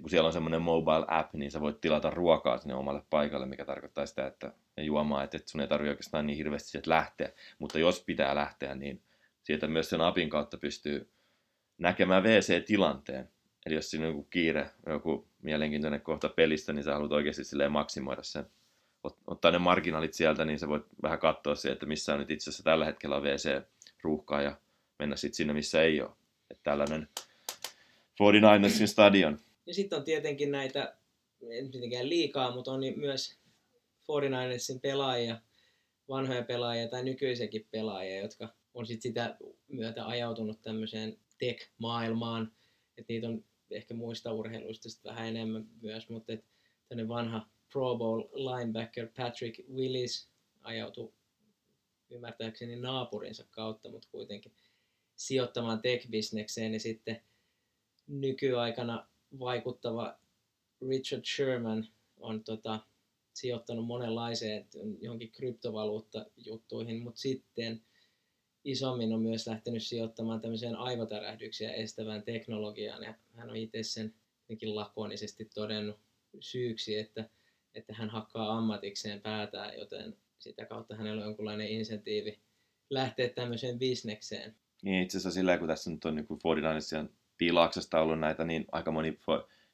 [0.00, 3.64] kun siellä on semmoinen mobile app, niin sä voit tilata ruokaa sinne omalle paikalle, mikä
[3.64, 7.32] tarkoittaa sitä, että ja juomaa, että sun ei tarvitse oikeastaan niin hirveästi sieltä lähteä.
[7.58, 9.02] Mutta jos pitää lähteä, niin
[9.42, 11.10] sieltä myös sen appin kautta pystyy
[11.78, 13.28] näkemään WC-tilanteen.
[13.66, 17.72] Eli jos siinä on joku kiire, joku mielenkiintoinen kohta pelistä, niin sä haluat oikeasti silleen
[17.72, 18.46] maksimoida sen.
[19.26, 22.50] Ottaa ne marginaalit sieltä, niin sä voit vähän katsoa se, että missä on nyt itse
[22.50, 24.56] asiassa tällä hetkellä on WC-ruuhkaa ja
[24.98, 26.10] mennä sitten sinne, missä ei ole.
[26.50, 27.08] Että tällainen
[28.22, 29.38] 49ersin stadion.
[29.66, 30.96] Ja sitten on tietenkin näitä,
[31.50, 33.38] ei mitenkään liikaa, mutta on myös
[34.02, 35.40] 49ersin pelaajia,
[36.08, 39.36] vanhoja pelaajia tai nykyisenkin pelaajia, jotka on sitten sitä
[39.68, 42.52] myötä ajautunut tämmöiseen tech-maailmaan.
[42.98, 46.44] Että niitä on ehkä muista urheiluista vähän enemmän myös, mutta et
[47.08, 50.28] vanha Pro Bowl linebacker Patrick Willis
[50.62, 51.12] ajautui
[52.10, 54.52] ymmärtääkseni naapurinsa kautta, mutta kuitenkin
[55.18, 57.22] sijoittamaan tech-bisnekseen, niin sitten
[58.06, 60.18] nykyaikana vaikuttava
[60.88, 62.80] Richard Sherman on tota,
[63.34, 64.68] sijoittanut monenlaiseen
[65.00, 67.82] johonkin kryptovaluutta-juttuihin, mutta sitten
[68.64, 74.14] isommin on myös lähtenyt sijoittamaan tämmöiseen aivotärähdyksiä estävään teknologiaan, ja hän on itse sen
[74.62, 75.96] lakonisesti todennut
[76.40, 77.30] syyksi, että,
[77.74, 82.38] että hän hakkaa ammatikseen päätään, joten sitä kautta hänellä on jonkunlainen insentiivi
[82.90, 84.56] lähteä tämmöiseen bisnekseen.
[84.82, 88.90] Niin itse asiassa sillä kun tässä nyt on niin 49 tilauksesta ollut näitä, niin aika
[88.90, 89.18] moni,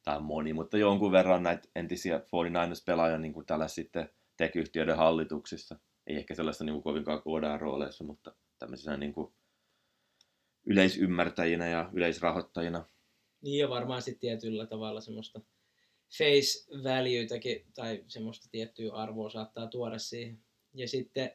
[0.02, 5.78] tai moni, mutta jonkun verran näitä entisiä 49ers-pelaajia niin kuin tällä sitten tech-yhtiöiden hallituksissa.
[6.06, 9.34] Ei ehkä sellaista niin kuin kovinkaan koodaan rooleissa, mutta tämmöisenä niin kuin
[10.66, 12.84] yleisymmärtäjinä ja yleisrahoittajina.
[13.42, 15.40] Niin ja varmaan sitten tietyllä tavalla semmoista
[16.18, 20.44] face valuetäkin tai semmoista tiettyä arvoa saattaa tuoda siihen.
[20.74, 21.30] Ja sitten,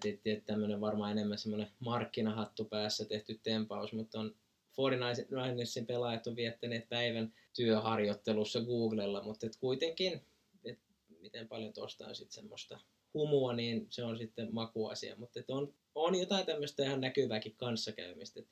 [0.00, 4.34] tiedä, että tämmöinen varmaan enemmän semmoinen markkinahattu päässä tehty tempaus, mutta on
[4.72, 10.20] 49ersin pelaajat on viettäneet päivän työharjoittelussa Googlella, mutta et kuitenkin,
[10.64, 10.78] et
[11.20, 12.80] miten paljon tuosta on sitten semmoista
[13.14, 18.48] humua, niin se on sitten makuasia, mutta on, on jotain tämmöistä ihan näkyvääkin kanssakäymistä, et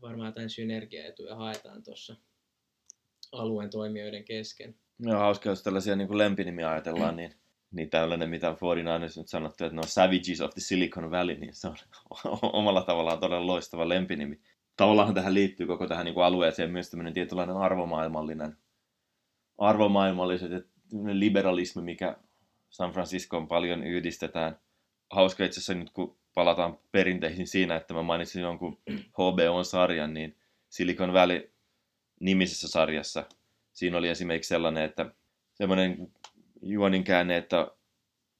[0.00, 2.16] varmaan jotain synergiaetuja haetaan tuossa
[3.32, 4.74] alueen toimijoiden kesken.
[4.98, 7.34] Joo, hauska, jos tällaisia niin lempinimiä ajatellaan, niin,
[7.74, 11.54] niin tällainen, mitä 49ers nyt sanottu, että ne on Savages of the Silicon Valley, niin
[11.54, 11.76] se on
[12.52, 14.40] omalla tavallaan todella loistava lempinimi.
[14.76, 18.56] Tavallaan tähän liittyy koko tähän niin kuin alueeseen myös tämmöinen tietynlainen arvomaailmallinen,
[19.58, 20.60] arvomaailmalliset ja
[21.12, 22.16] liberalismi, mikä
[22.70, 24.58] San Franciscoon paljon yhdistetään.
[25.10, 28.78] Hauska itse asiassa nyt, kun palataan perinteisiin siinä, että mä mainitsin jonkun
[29.18, 30.36] HBO-sarjan, niin
[30.68, 31.52] Silicon Valley
[32.20, 33.26] nimisessä sarjassa.
[33.72, 35.10] Siinä oli esimerkiksi sellainen, että
[35.54, 36.12] semmoinen
[36.64, 37.70] juonin käänne, että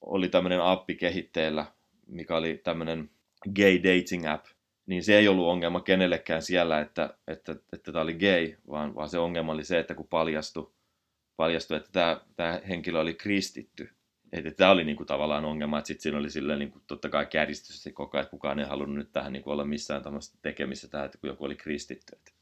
[0.00, 1.66] oli tämmöinen appi kehitteellä,
[2.06, 3.10] mikä oli tämmöinen
[3.54, 4.46] gay dating app,
[4.86, 9.08] niin se ei ollut ongelma kenellekään siellä, että, että, että tämä oli gay, vaan, vaan
[9.08, 10.72] se ongelma oli se, että kun paljastui,
[11.36, 13.88] paljastui että tämä, tämä henkilö oli kristitty,
[14.32, 17.82] että tämä oli niinku tavallaan ongelma, että sitten siinä oli silleen niinku, totta kai kärjistys
[17.82, 21.06] se koko ajan, että kukaan ei halunnut nyt tähän niinku olla missään tämmöistä tekemistä tähän,
[21.06, 22.16] että kun joku oli kristitty.
[22.16, 22.32] Että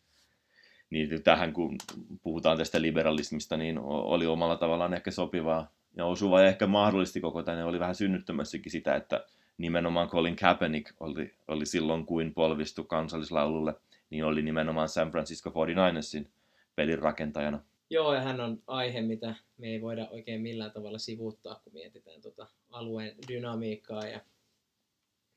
[0.92, 1.76] niin tähän kun
[2.22, 7.42] puhutaan tästä liberalismista, niin oli omalla tavallaan ehkä sopivaa ja osuva ja ehkä mahdollisesti koko
[7.42, 9.24] tänne oli vähän synnyttämässäkin sitä, että
[9.58, 13.74] nimenomaan Colin Kaepernick oli, oli silloin kuin polvistu kansallislaululle,
[14.10, 16.28] niin oli nimenomaan San Francisco 49ersin
[16.76, 17.60] pelin rakentajana.
[17.90, 22.22] Joo, ja hän on aihe, mitä me ei voida oikein millään tavalla sivuuttaa, kun mietitään
[22.22, 24.20] tuota alueen dynamiikkaa ja,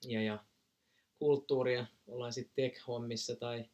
[0.08, 0.40] ja, ja
[1.20, 1.86] kulttuuria.
[2.08, 3.66] Ollaan sitten tech-hommissa tai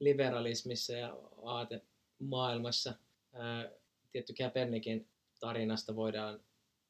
[0.00, 2.94] liberalismissa ja aatemaailmassa.
[3.32, 3.70] Ää,
[4.12, 5.08] tietty Kaepernickin
[5.40, 6.40] tarinasta voidaan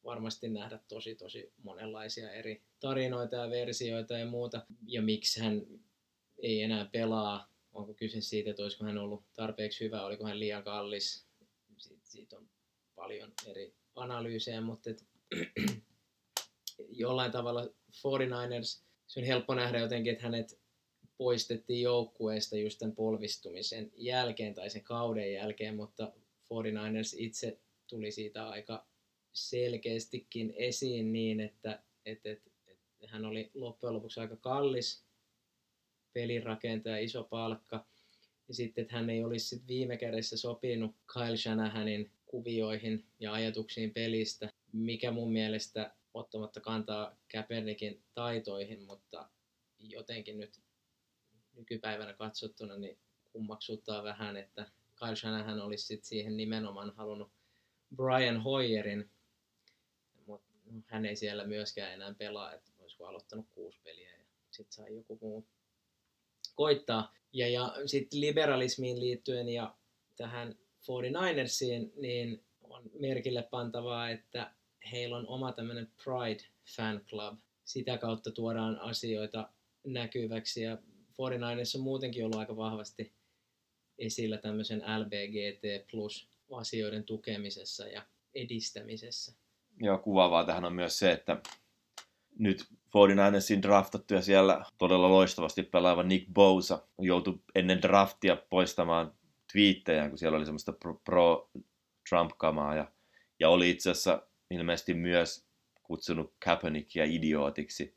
[0.05, 4.67] varmasti nähdä tosi tosi monenlaisia eri tarinoita ja versioita ja muuta.
[4.87, 5.63] Ja miksi hän
[6.39, 10.65] ei enää pelaa onko kyse siitä, että olisiko hän ollut tarpeeksi hyvä, oliko hän liian
[10.65, 11.27] kallis.
[11.79, 12.49] Siitä, siitä on
[12.95, 15.07] paljon eri analyysejä, mutta et,
[17.03, 20.61] jollain tavalla 49ers, se on helppo nähdä jotenkin, että hänet
[21.19, 26.13] poistettiin joukkueesta just tämän polvistumisen jälkeen tai sen kauden jälkeen, mutta
[26.45, 28.87] 49ers itse tuli siitä aika
[29.33, 35.05] selkeästikin esiin niin, että, että, että, että hän oli loppujen lopuksi aika kallis
[36.13, 37.87] pelirakentaja, iso palkka.
[38.49, 43.91] Ja sitten, että hän ei olisi sit viime kädessä sopinut Kyle Shanahanin kuvioihin ja ajatuksiin
[43.91, 49.29] pelistä, mikä mun mielestä ottamatta kantaa Kaepernickin taitoihin, mutta
[49.79, 50.64] jotenkin nyt
[51.57, 52.99] nykypäivänä katsottuna niin
[53.33, 54.67] kummaksuttaa vähän, että
[54.99, 57.33] Kyle Shanahan olisi sit siihen nimenomaan halunnut
[57.97, 59.11] Brian Hoyerin,
[60.27, 60.53] mutta
[60.87, 65.19] hän ei siellä myöskään enää pelaa, että olisiko aloittanut kuusi peliä ja sitten sai joku
[65.21, 65.47] muu
[66.55, 67.15] koittaa.
[67.33, 69.75] Ja, ja sitten liberalismiin liittyen ja
[70.17, 74.55] tähän 49ersiin, niin on merkille pantavaa, että
[74.93, 76.45] heillä on oma tämmöinen Pride
[76.77, 77.39] Fan Club.
[77.65, 79.51] Sitä kautta tuodaan asioita
[79.85, 80.79] näkyväksi ja
[81.23, 83.13] 49ers on muutenkin ollut aika vahvasti
[83.99, 88.03] esillä tämmöisen LBGT plus asioiden tukemisessa ja
[88.35, 89.33] edistämisessä.
[89.81, 91.41] Joo, kuvaavaa tähän on myös se, että
[92.39, 99.15] nyt 49ersin draftattu ja siellä todella loistavasti pelaava Nick Bosa joutui ennen draftia poistamaan
[99.53, 100.73] twiittejä, kun siellä oli semmoista
[101.05, 102.93] pro-Trump-kamaa ja,
[103.41, 105.47] ja oli itse asiassa ilmeisesti myös
[105.83, 107.97] kutsunut Kaepernickia idiootiksi,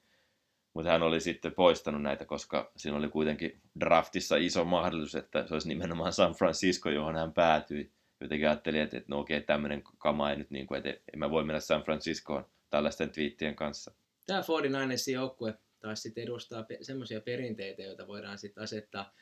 [0.78, 5.54] mutta hän oli sitten poistanut näitä, koska siinä oli kuitenkin draftissa iso mahdollisuus, että se
[5.54, 7.92] olisi nimenomaan San Francisco, johon hän päätyi.
[8.22, 11.30] Jotenkin ajattelin, että, että no okei, tämmöinen kama ei nyt, niin kuin, että en mä
[11.30, 13.92] voi mennä San Franciscoon tällaisten twiittien kanssa.
[14.28, 19.14] Tämä 49ersin joukkue taas sitten edustaa pe- semmoisia perinteitä, joita voidaan sitten asettaa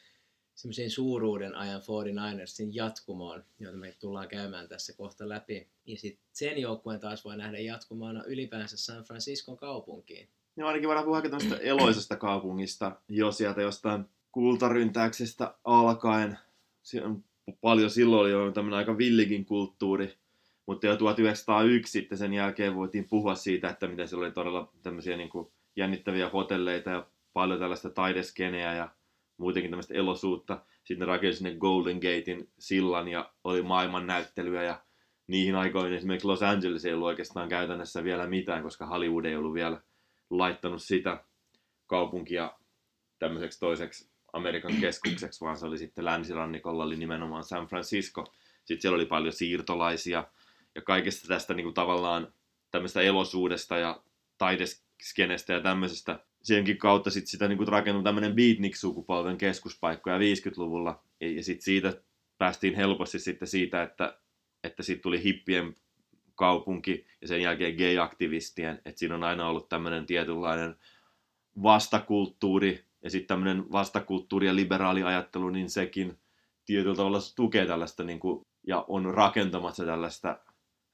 [0.55, 5.69] semmoisiin suuruuden ajan 49ersin jatkumoon, joita me tullaan käymään tässä kohta läpi.
[5.85, 10.29] Ja sitten sen joukkueen taas voi nähdä jatkumoona ylipäänsä San Franciscon kaupunkiin.
[10.57, 16.37] Ja ainakin voidaan puhua tämmöistä eloisesta kaupungista, jo sieltä jostain kultaryntäyksestä alkaen.
[17.61, 20.17] Paljon silloin oli jo tämmöinen aika villikin kulttuuri,
[20.65, 25.17] mutta jo 1901 sitten sen jälkeen voitiin puhua siitä, että miten siellä oli todella tämmöisiä
[25.17, 28.89] niin kuin jännittäviä hotelleita ja paljon tällaista taideskeneä ja
[29.37, 30.61] muutenkin tämmöistä elosuutta.
[30.83, 34.81] Sitten ne rakensi sinne Golden Gatein sillan ja oli maailman näyttelyä ja
[35.27, 39.53] niihin aikoihin esimerkiksi Los Angeles ei ollut oikeastaan käytännössä vielä mitään, koska Hollywood ei ollut
[39.53, 39.81] vielä
[40.29, 41.23] laittanut sitä
[41.87, 42.53] kaupunkia
[43.19, 48.33] tämmöiseksi toiseksi Amerikan keskukseksi, vaan se oli sitten länsirannikolla oli nimenomaan San Francisco.
[48.65, 50.27] Sitten siellä oli paljon siirtolaisia
[50.75, 52.33] ja kaikesta tästä niin kuin tavallaan
[52.71, 54.03] tämmöistä elosuudesta ja
[54.37, 56.19] taideskenestä ja tämmöisestä.
[56.43, 61.03] Senkin kautta sit sitä niin kuin rakennui tämmöinen beatnik-sukupolven keskuspaikkoja 50-luvulla.
[61.19, 61.93] Ja sitten siitä
[62.37, 64.17] päästiin helposti sitten siitä, että,
[64.63, 65.75] että siitä tuli hippien
[66.35, 68.81] kaupunki ja sen jälkeen gay-aktivistien.
[68.85, 70.75] Että siinä on aina ollut tämmöinen tietynlainen
[71.63, 76.19] vastakulttuuri ja sitten tämmöinen vastakulttuuri ja liberaali ajattelu, niin sekin
[76.65, 80.39] tietyllä tavalla tukee tällaista niin kuin, ja on rakentamassa tällaista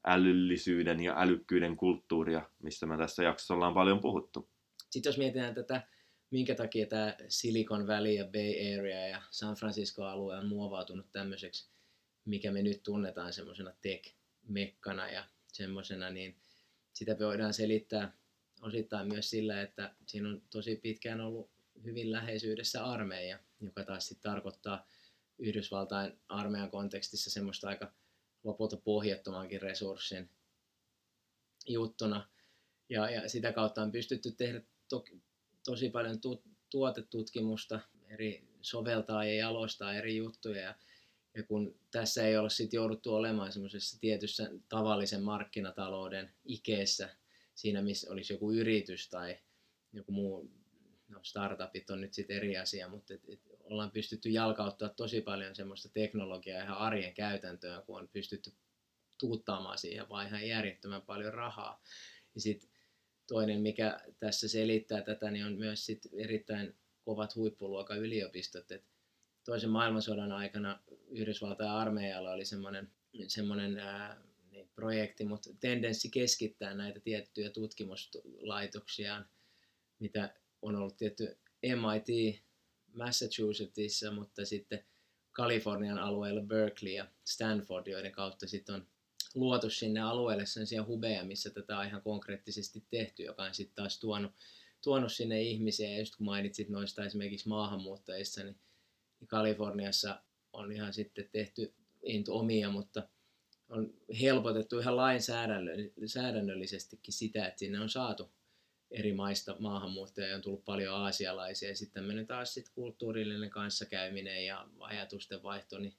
[0.06, 4.50] älyllisyyden ja älykkyyden kulttuuria, mistä me tässä jaksossa ollaan paljon puhuttu.
[4.90, 5.88] Sitten jos mietitään tätä,
[6.32, 11.70] minkä takia tämä Silicon Valley ja Bay Area ja San Francisco-alue on muovautunut tämmöiseksi,
[12.26, 13.74] mikä me nyt tunnetaan semmoisena
[14.54, 16.36] tech-mekkana ja semmoisena, niin
[16.94, 18.14] sitä voidaan selittää
[18.62, 21.52] osittain myös sillä, että siinä on tosi pitkään ollut
[21.84, 24.88] hyvin läheisyydessä armeija, joka taas sitten tarkoittaa
[25.40, 27.94] Yhdysvaltain armeijan kontekstissa semmoista aika
[28.44, 30.30] lopulta pohjattomankin resurssin
[31.68, 32.30] juttuna.
[32.90, 35.06] Ja, ja sitä kautta on pystytty tehdä to,
[35.66, 40.62] tosi paljon tu, tuotetutkimusta, eri soveltaa ja jalostaa eri juttuja.
[40.62, 40.76] Ja,
[41.36, 47.10] ja kun tässä ei ole sitten jouduttu olemaan semmoisessa tietyssä tavallisen markkinatalouden ikeessä,
[47.56, 49.40] siinä missä olisi joku yritys tai
[49.94, 50.52] joku muu,
[51.08, 55.56] no startupit on nyt sitten eri asia, mutta et, et ollaan pystytty jalkauttaa tosi paljon
[55.56, 58.52] semmoista teknologiaa ihan arjen käytäntöön, kun on pystytty
[59.20, 61.82] tuuttaamaan siihen vaan ihan järjettömän paljon rahaa.
[62.36, 62.70] Ja sitten
[63.28, 68.72] toinen, mikä tässä selittää tätä, niin on myös sit erittäin kovat huippuluokan yliopistot.
[68.72, 68.91] Et
[69.46, 72.92] toisen maailmansodan aikana Yhdysvaltain armeijalla oli semmoinen,
[73.28, 79.30] semmoinen ää, niin, projekti, mutta tendenssi keskittää näitä tiettyjä tutkimuslaitoksiaan,
[80.00, 82.42] mitä on ollut tietty MIT
[82.94, 84.86] Massachusettsissa, mutta sitten
[85.32, 88.88] Kalifornian alueella Berkeley ja Stanford, joiden kautta sitten on
[89.36, 94.00] luotu sinne alueelle sellaisia hubeja, missä tätä on ihan konkreettisesti tehty, joka on sitten taas
[94.00, 94.32] tuonut,
[94.84, 95.90] tuonut sinne ihmisiä.
[95.90, 98.60] Ja just kun mainitsit noista esimerkiksi maahanmuuttajista, niin
[99.28, 100.22] Kaliforniassa
[100.54, 101.74] on ihan sitten tehty
[102.30, 103.08] omia, mutta
[103.70, 108.32] on helpotettu ihan lainsäädännöllisestikin sitä, että sinne on saatu
[108.92, 114.68] eri maista maahanmuuttajia, on tullut paljon aasialaisia ja sitten tämmöinen taas sit kulttuurillinen kanssakäyminen ja
[114.80, 115.94] ajatusten vaihto, niin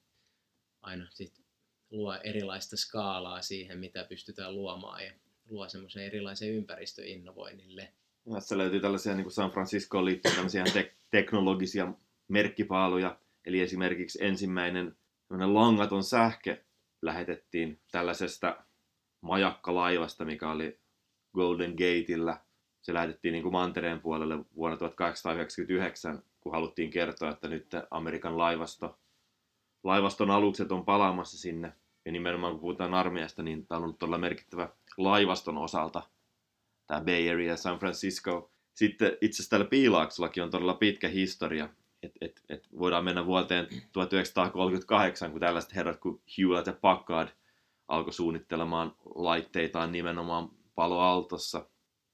[0.82, 1.42] aina sit
[1.90, 5.12] luo erilaista skaalaa siihen, mitä pystytään luomaan ja
[5.48, 7.92] luo semmoisen erilaisen ympäristöinnovoinnille.
[8.32, 11.92] Tässä löytyy tällaisia niin kuin San Franciscoon liittyviä tämmöisiä te- teknologisia
[12.28, 14.96] merkkipaaluja, eli esimerkiksi ensimmäinen
[15.30, 16.64] langaton sähke
[17.02, 18.64] lähetettiin tällaisesta
[19.20, 20.80] majakkalaivasta, mikä oli
[21.34, 22.40] Golden Gateillä.
[22.82, 28.98] Se lähetettiin niin kuin mantereen puolelle vuonna 1899, kun haluttiin kertoa, että nyt Amerikan laivasto,
[29.84, 31.72] laivaston alukset on palaamassa sinne.
[32.04, 36.02] Ja nimenomaan kun puhutaan armeijasta, niin tämä on ollut todella merkittävä laivaston osalta,
[36.86, 38.52] tämä Bay Area San Francisco.
[38.74, 41.68] Sitten itse asiassa tällä piilaaksollakin on todella pitkä historia.
[42.02, 47.28] Et, et, et voidaan mennä vuoteen 1938, kun tällaiset herrat kuin Hewlett ja Packard
[47.88, 51.66] alkoi suunnittelemaan laitteitaan nimenomaan paloaltossa.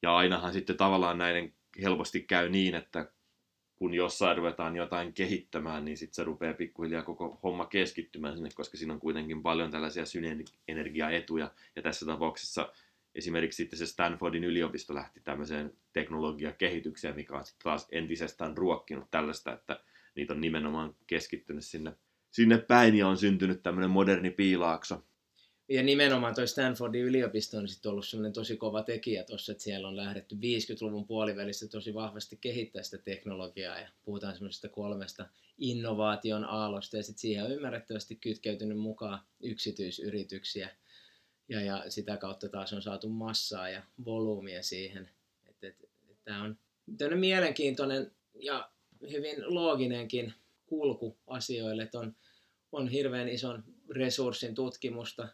[0.02, 3.12] Ja ainahan sitten tavallaan näiden helposti käy niin, että
[3.76, 8.76] kun jossain ruvetaan jotain kehittämään, niin sitten se rupeaa pikkuhiljaa koko homma keskittymään sinne, koska
[8.76, 11.50] siinä on kuitenkin paljon tällaisia synergiaetuja.
[11.76, 12.72] Ja tässä tapauksessa
[13.18, 19.52] esimerkiksi sitten se Stanfordin yliopisto lähti tämmöiseen teknologiakehitykseen, mikä on sitten taas entisestään ruokkinut tällaista,
[19.52, 19.80] että
[20.14, 21.92] niitä on nimenomaan keskittynyt sinne,
[22.30, 25.02] sinne päin ja on syntynyt tämmöinen moderni piilaakso.
[25.68, 29.88] Ja nimenomaan toi Stanfordin yliopisto on sitten ollut semmoinen tosi kova tekijä tuossa, että siellä
[29.88, 35.26] on lähdetty 50-luvun puolivälissä tosi vahvasti kehittää sitä teknologiaa ja puhutaan semmoisesta kolmesta
[35.58, 40.68] innovaation aallosta ja sitten siihen on ymmärrettävästi kytkeytynyt mukaan yksityisyrityksiä
[41.48, 45.10] ja, ja sitä kautta taas on saatu massaa ja volyymia siihen.
[46.24, 46.58] Tämä on
[46.98, 48.70] tämmöinen mielenkiintoinen ja
[49.10, 50.34] hyvin looginenkin
[50.66, 52.16] kulku asioille, että on,
[52.72, 55.28] on hirveän ison resurssin tutkimusta,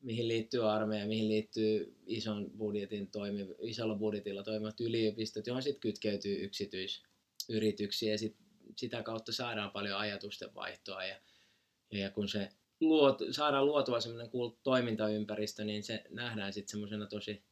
[0.00, 6.44] mihin liittyy armeija, mihin liittyy ison budjetin toimi, isolla budjetilla toimivat yliopistot, johon sitten kytkeytyy
[6.44, 8.12] yksityisyrityksiä.
[8.12, 8.36] Ja sit,
[8.76, 11.16] sitä kautta saadaan paljon ajatusten vaihtoa ja,
[11.90, 12.48] ja kun se
[12.80, 14.30] luot, saadaan luotua semmoinen
[14.62, 17.42] toimintaympäristö, niin se nähdään sitten semmoisena tosi,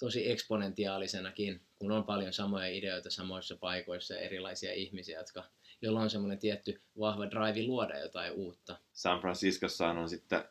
[0.00, 5.44] tosi eksponentiaalisenakin, kun on paljon samoja ideoita samoissa paikoissa erilaisia ihmisiä, jotka,
[5.82, 8.78] joilla on semmoinen tietty vahva drive luoda jotain uutta.
[8.92, 10.44] San Franciscossa on sitten,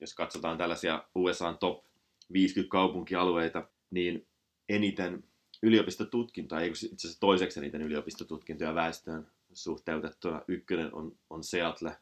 [0.00, 1.84] jos katsotaan tällaisia USAn top
[2.32, 4.26] 50 kaupunkialueita, niin
[4.68, 5.24] eniten
[5.62, 10.42] yliopistotutkintoja, ei itse asiassa toiseksi eniten yliopistotutkintoja väestöön suhteutettuna.
[10.48, 11.96] Ykkönen on, on Seattle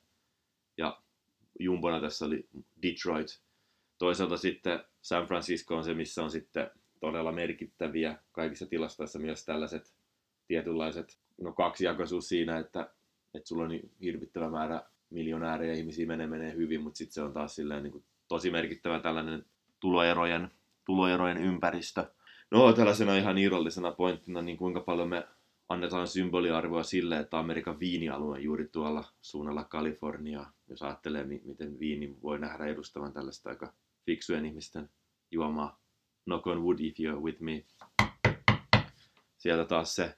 [1.58, 2.48] jumbona tässä oli
[2.82, 3.40] Detroit.
[3.98, 9.94] Toisaalta sitten San Francisco on se, missä on sitten todella merkittäviä kaikissa tilastoissa myös tällaiset
[10.48, 12.90] tietynlaiset, no kaksijakoisuus siinä, että,
[13.34, 17.32] että sulla on niin hirvittävä määrä miljonäärejä ihmisiä menee, menee hyvin, mutta sitten se on
[17.32, 19.44] taas silleen niin kuin tosi merkittävä tällainen
[19.80, 20.50] tuloerojen,
[20.84, 22.10] tuloerojen ympäristö.
[22.50, 25.26] No tällaisena ihan irrallisena pointtina, niin kuinka paljon me
[25.72, 32.16] annetaan symboliarvoa sille, että Amerikan viinialue on juuri tuolla suunnalla Kaliforniaa, jos ajattelee, miten viini
[32.22, 33.72] voi nähdä edustavan tällaista aika
[34.06, 34.88] fiksujen ihmisten
[35.30, 35.80] juomaa.
[36.24, 37.64] Knock on wood if you're with me.
[39.38, 40.16] Sieltä taas se.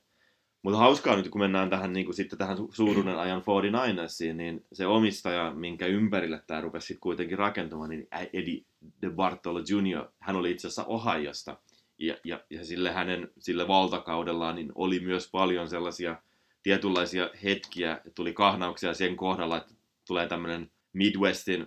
[0.63, 4.87] Mutta hauskaa nyt, kun mennään tähän, niin kuin sitten tähän suuruuden ajan 49ersiin, niin se
[4.87, 8.65] omistaja, minkä ympärille tämä rupesi sitten kuitenkin rakentumaan, niin Eddie
[9.03, 11.57] de Bartolo Jr., hän oli itse asiassa Ohiosta
[12.07, 16.17] ja, ja, ja sille hänen sille valtakaudellaan niin oli myös paljon sellaisia
[16.63, 19.75] tietynlaisia hetkiä, tuli kahnauksia sen kohdalla, että
[20.07, 21.67] tulee tämmöinen Midwestin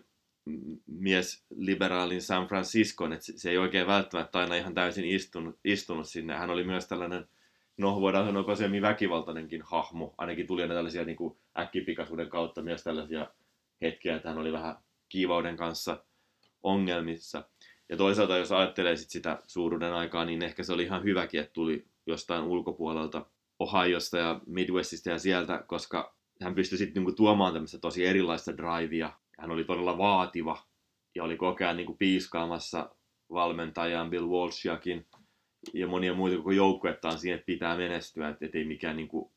[0.86, 6.34] mies liberaalin San Franciscon, että se ei oikein välttämättä aina ihan täysin istunut, istunut sinne.
[6.34, 7.28] Hän oli myös tällainen,
[7.78, 12.84] no voidaan sanoa semmin väkivaltainenkin hahmo, ainakin tuli aina tällaisia niin kuin äkkipikaisuuden kautta myös
[12.84, 13.28] tällaisia
[13.82, 14.76] hetkiä, että hän oli vähän
[15.10, 16.04] kiivauden kanssa
[16.64, 17.50] ongelmissa.
[17.90, 21.54] Ja toisaalta jos ajattelee sit sitä suuruuden aikaa, niin ehkä se oli ihan hyväkin, että
[21.54, 23.26] tuli jostain ulkopuolelta
[23.60, 29.14] Ohiosta ja Midwestistä ja sieltä, koska hän pystyi sitten niinku tuomaan tämmöistä tosi erilaista drivea.
[29.40, 30.64] Hän oli todella vaativa
[31.16, 32.96] ja oli koko ajan niinku piiskaamassa
[33.30, 35.06] valmentajaan Bill Walshiakin
[35.74, 39.34] ja monia muita koko joukkuettaan siihen, että pitää menestyä, että ei mikään niinku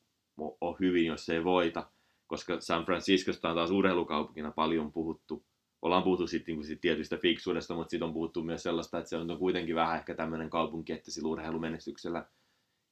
[0.61, 1.91] ole hyvin, jos ei voita.
[2.27, 5.45] Koska San Franciscosta on taas urheilukaupunkina paljon puhuttu
[5.83, 9.17] ollaan puhuttu sitten niin sit tietystä fiksuudesta, mutta sitten on puhuttu myös sellaista, että se
[9.17, 12.27] on kuitenkin vähän ehkä tämmöinen kaupunki, että sillä urheilumenestyksellä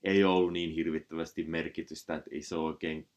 [0.04, 3.08] ei ollut niin hirvittävästi merkitystä, että ei se ole oikein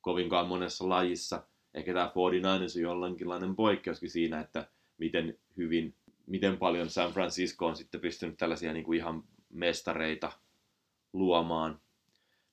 [0.00, 1.42] kovinkaan monessa lajissa.
[1.74, 5.94] Ehkä tämä 49ers on jollakinlainen poikkeuskin siinä, että miten hyvin,
[6.26, 10.32] miten paljon San Francisco on sitten pystynyt tällaisia niin kuin ihan mestareita
[11.12, 11.80] luomaan.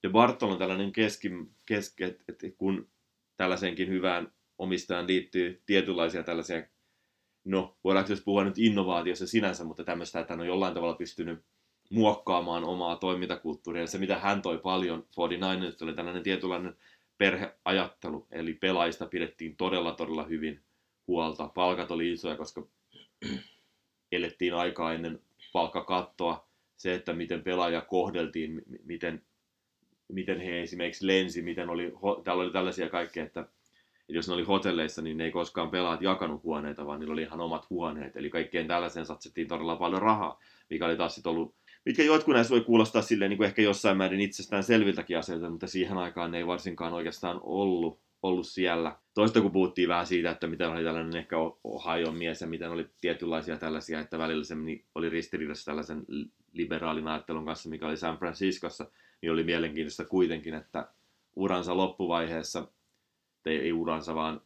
[0.04, 1.32] De Bartol on tällainen keski,
[1.66, 2.90] keski että, kun
[3.38, 6.64] tällaiseenkin hyvään omistajan liittyy tietynlaisia tällaisia,
[7.46, 11.40] no voidaanko jos puhua nyt innovaatiossa sinänsä, mutta tämmöistä, että hän on jollain tavalla pystynyt
[11.90, 13.88] muokkaamaan omaa toimintakulttuuria.
[13.88, 16.76] Se, mitä hän toi paljon 49 oli tällainen tietynlainen
[17.18, 20.62] perheajattelu, eli pelaajista pidettiin todella, todella hyvin
[21.08, 21.48] huolta.
[21.48, 22.68] Palkat oli isoja, koska
[24.12, 25.20] elettiin aikaa ennen
[25.54, 26.50] palkkakattoa.
[26.78, 29.22] Se, että miten pelaaja kohdeltiin, miten,
[30.08, 31.94] miten he esimerkiksi lensi, miten oli,
[32.24, 33.46] täällä oli tällaisia kaikkea, että
[34.10, 37.42] jos ne oli hotelleissa, niin ne ei koskaan pelaat jakanut huoneita, vaan niillä oli ihan
[37.42, 38.18] omat huoneet.
[38.18, 40.40] Eli kaikkeen tällaiseen satsettiin todella paljon rahaa,
[40.70, 41.56] mikä oli taas sitten ollut
[41.86, 45.68] mitkä jotkut näistä voi kuulostaa silleen niin kuin ehkä jossain määrin itsestään selviltäkin asioita, mutta
[45.68, 48.96] siihen aikaan ne ei varsinkaan oikeastaan ollut, ollut siellä.
[49.14, 52.90] Toista kun puhuttiin vähän siitä, että miten oli tällainen ehkä Ohio mies ja miten oli
[53.02, 54.56] tietynlaisia tällaisia, että välillä se
[54.96, 56.06] oli ristiriidassa tällaisen
[56.54, 58.86] liberaalin ajattelun kanssa, mikä oli San Franciscossa,
[59.22, 60.88] niin oli mielenkiintoista kuitenkin, että
[61.36, 62.68] uransa loppuvaiheessa,
[63.46, 64.42] ei, ei uransa vaan,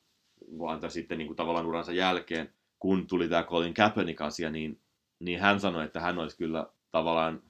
[0.59, 4.79] vaan sitten niin kuin tavallaan uransa jälkeen, kun tuli tämä Colin Kaepernick-asia, niin,
[5.19, 7.41] niin hän sanoi, että hän olisi kyllä tavallaan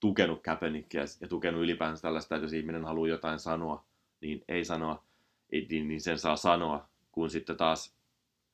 [0.00, 3.84] tukenut Kaepernickia ja tukenut ylipäänsä tällaista, että jos ihminen haluaa jotain sanoa,
[4.20, 5.04] niin ei sanoa,
[5.52, 7.98] niin, niin sen saa sanoa, kun sitten taas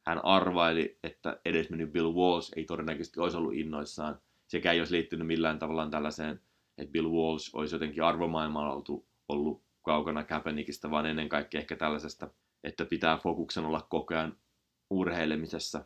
[0.06, 4.18] hän arvaili, että edesmennyt Bill Walsh ei todennäköisesti olisi ollut innoissaan.
[4.46, 6.40] Sekä ei olisi liittynyt millään tavallaan tällaiseen,
[6.78, 8.82] että Bill Walsh olisi jotenkin arvomaailmalla
[9.28, 12.30] ollut kaukana Kaepernickista, vaan ennen kaikkea ehkä tällaisesta,
[12.64, 14.36] että pitää fokuksen olla koko ajan
[14.90, 15.84] urheilemisessa.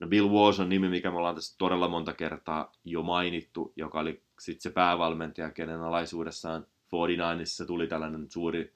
[0.00, 4.00] No Bill Walsh on nimi, mikä me ollaan tässä todella monta kertaa jo mainittu, joka
[4.00, 8.74] oli sitten se päävalmentaja, kenen alaisuudessaan 49 tuli tällainen suuri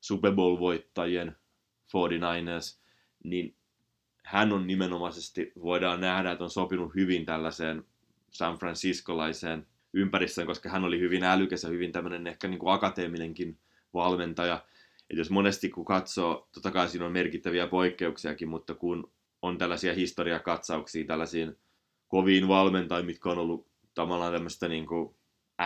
[0.00, 1.36] Super Bowl-voittajien
[1.88, 2.80] 49ers,
[3.24, 3.56] niin
[4.24, 7.84] hän on nimenomaisesti, voidaan nähdä, että on sopinut hyvin tällaiseen
[8.30, 13.58] San Franciscolaiseen ympäristöön, koska hän oli hyvin älykäs ja hyvin tämmöinen ehkä niin kuin akateeminenkin
[13.94, 14.64] valmentaja.
[15.10, 19.12] Et jos monesti kun katsoo, totta kai siinä on merkittäviä poikkeuksiakin, mutta kun
[19.42, 21.56] on tällaisia historiakatsauksia tällaisiin
[22.08, 24.86] koviin valmentajia, mitkä on ollut tavallaan tämmöistä niin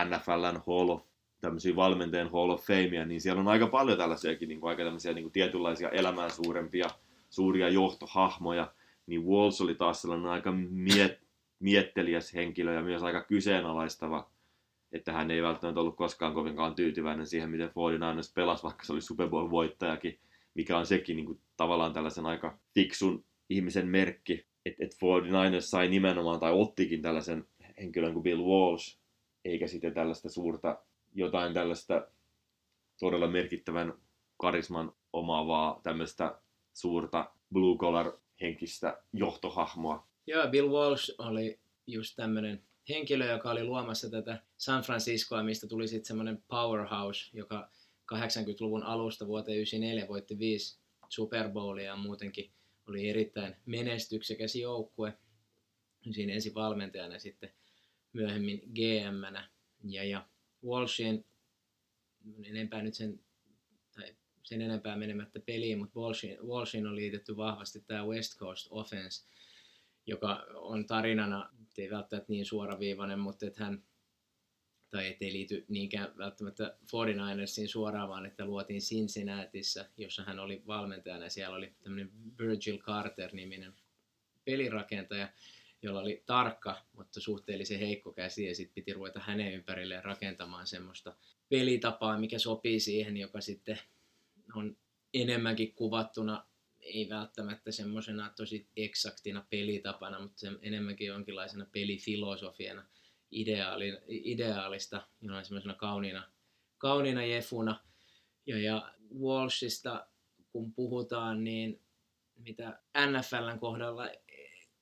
[0.05, 1.01] NFLn Hall of
[1.41, 5.13] tämmöisiä valmentajien Hall of Famea, niin siellä on aika paljon tällaisiakin niin kuin, aika tämmöisiä
[5.13, 6.87] niin kuin tietynlaisia elämään suurempia,
[7.29, 8.73] suuria johtohahmoja,
[9.05, 11.19] niin Walls oli taas sellainen aika miet,
[11.59, 14.29] mietteliäs henkilö ja myös aika kyseenalaistava,
[14.91, 19.01] että hän ei välttämättä ollut koskaan kovinkaan tyytyväinen siihen, miten 49ers pelasi, vaikka se oli
[19.01, 20.19] Super Bowl-voittajakin,
[20.53, 25.89] mikä on sekin niin kuin, tavallaan tällaisen aika fiksun ihmisen merkki, että et 49ers sai
[25.89, 27.47] nimenomaan tai ottikin tällaisen
[27.79, 28.97] henkilön kuin Bill Walsh,
[29.45, 30.79] eikä sitten tällaista suurta,
[31.15, 32.07] jotain tällaista
[32.99, 33.93] todella merkittävän
[34.37, 36.39] karisman omaavaa tämmöistä
[36.73, 38.11] suurta blue collar
[38.41, 40.07] henkistä johtohahmoa.
[40.27, 45.87] Joo, Bill Walsh oli just tämmöinen henkilö, joka oli luomassa tätä San Franciscoa, mistä tuli
[45.87, 47.69] sitten semmoinen powerhouse, joka
[48.13, 50.79] 80-luvun alusta vuoteen 94 voitti viisi
[51.09, 52.51] Super Bowlia ja muutenkin
[52.87, 55.17] oli erittäin menestyksekäs joukkue.
[56.11, 57.51] Siinä ensin valmentajana ja sitten
[58.13, 59.35] myöhemmin gm
[59.83, 60.27] Ja, ja
[60.65, 61.25] Walshin,
[62.43, 63.19] enempää nyt sen,
[63.95, 69.25] tai sen enempää menemättä peliin, mutta Walshin, Walshin on liitetty vahvasti tämä West Coast Offense,
[70.05, 71.49] joka on tarinana,
[71.81, 73.83] ei välttämättä niin suoraviivainen, mutta että hän
[74.89, 81.23] tai ettei liity niinkään välttämättä 49ersiin suoraan, vaan että luotiin Cincinnatiissa, jossa hän oli valmentajana.
[81.23, 83.73] Ja siellä oli tämmöinen Virgil Carter-niminen
[84.45, 85.29] pelirakentaja,
[85.81, 91.15] jolla oli tarkka, mutta suhteellisen heikko käsi ja sitten piti ruveta hänen ympärilleen rakentamaan semmoista
[91.49, 93.79] pelitapaa, mikä sopii siihen, joka sitten
[94.55, 94.77] on
[95.13, 96.45] enemmänkin kuvattuna
[96.87, 102.85] ei välttämättä semmoisena tosi eksaktina pelitapana, mutta se enemmänkin jonkinlaisena pelifilosofiana–
[103.31, 106.31] ideaali, ideaalista jonain semmoisena kauniina,
[106.77, 107.79] kauniina jefuna.
[108.45, 110.07] Ja, ja Walshista
[110.49, 111.81] kun puhutaan, niin
[112.35, 114.09] mitä NFLn kohdalla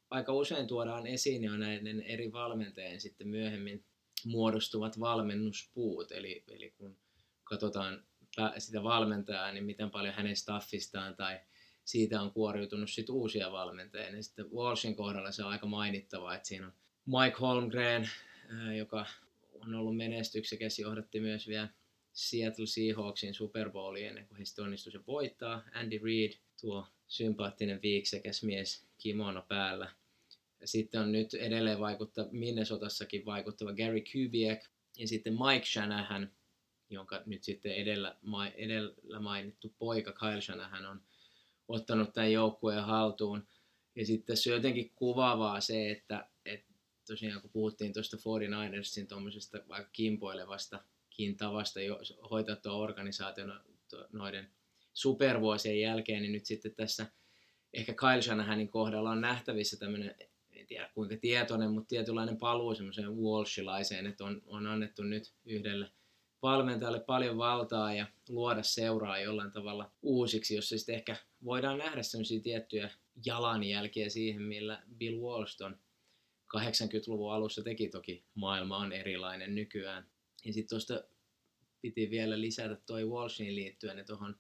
[0.10, 3.86] aika usein tuodaan esiin, niin on näiden eri valmentajien sitten myöhemmin
[4.26, 6.12] muodostuvat valmennuspuut.
[6.12, 6.98] Eli, eli kun
[7.44, 8.06] katsotaan
[8.58, 11.40] sitä valmentajaa, niin miten paljon hänen staffistaan tai
[11.86, 14.12] siitä on kuoriutunut sit uusia valmentajia.
[14.12, 16.74] Niin sitten Walshin kohdalla se on aika mainittavaa, että siinä on
[17.06, 18.10] Mike Holmgren,
[18.78, 19.06] joka
[19.60, 21.70] on ollut menestyksekäs, johdatti myös vielä
[22.14, 25.64] Seattle Seahawksin Super Bowliin ennen kuin heistä onnistui se voittaa.
[25.74, 29.92] Andy Reid, tuo sympaattinen viiksekäs mies kimono päällä.
[30.60, 34.60] Ja sitten on nyt edelleen vaikuttava, Minnesotassakin vaikuttava Gary Kubiak
[34.98, 36.32] ja sitten Mike Shanahan,
[36.90, 38.16] jonka nyt sitten edellä,
[38.56, 41.02] edellä mainittu poika Kyle Shanahan on
[41.68, 43.48] ottanut tämän joukkueen haltuun.
[43.96, 46.74] Ja sitten se on jotenkin kuvaavaa se, että, että
[47.08, 50.84] tosiaan kun puhuttiin tuosta 49ersin tuommoisesta vaikka kimpoilevasta
[51.38, 52.00] tavasta jo,
[52.32, 53.60] hoitaa tuo organisaation
[54.14, 54.50] noiden
[54.94, 57.06] supervuosien jälkeen, niin nyt sitten tässä
[57.74, 60.16] ehkä Kyle Shanahanin kohdalla on nähtävissä tämmöinen,
[60.52, 65.92] en tiedä kuinka tietoinen, mutta tietynlainen paluu semmoiseen Walshilaiseen, että on, on annettu nyt yhdelle
[66.42, 71.16] valmentajalle paljon valtaa ja luoda seuraa jollain tavalla uusiksi, jossa sitten ehkä
[71.46, 72.90] voidaan nähdä semmoisia tiettyjä
[73.26, 75.80] jalanjälkiä siihen, millä Bill Walston
[76.58, 78.26] 80-luvun alussa teki toki.
[78.36, 80.08] Maailma on erilainen nykyään.
[80.46, 81.04] Ja sitten tuosta
[81.82, 84.36] piti vielä lisätä toi Walshin liittyen, että tuohon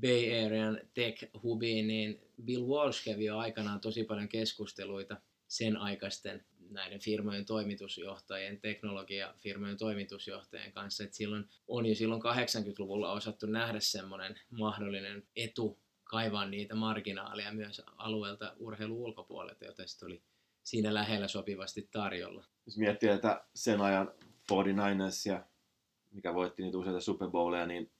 [0.00, 6.46] Bay Arean Tech Hubiin, niin Bill Walsh kävi jo aikanaan tosi paljon keskusteluita sen aikaisten
[6.70, 14.40] näiden firmojen toimitusjohtajien, teknologiafirmojen toimitusjohtajien kanssa, että silloin on jo silloin 80-luvulla osattu nähdä semmoinen
[14.50, 20.22] mahdollinen etu kaivaa niitä marginaaleja myös alueelta urheilu ulkopuolelta, joten sitten oli
[20.62, 22.44] siinä lähellä sopivasti tarjolla.
[22.66, 24.12] Jos miettii, että sen ajan
[24.52, 25.44] 49ers ja
[26.10, 27.90] mikä voitti niitä useita Super Bowleja, niin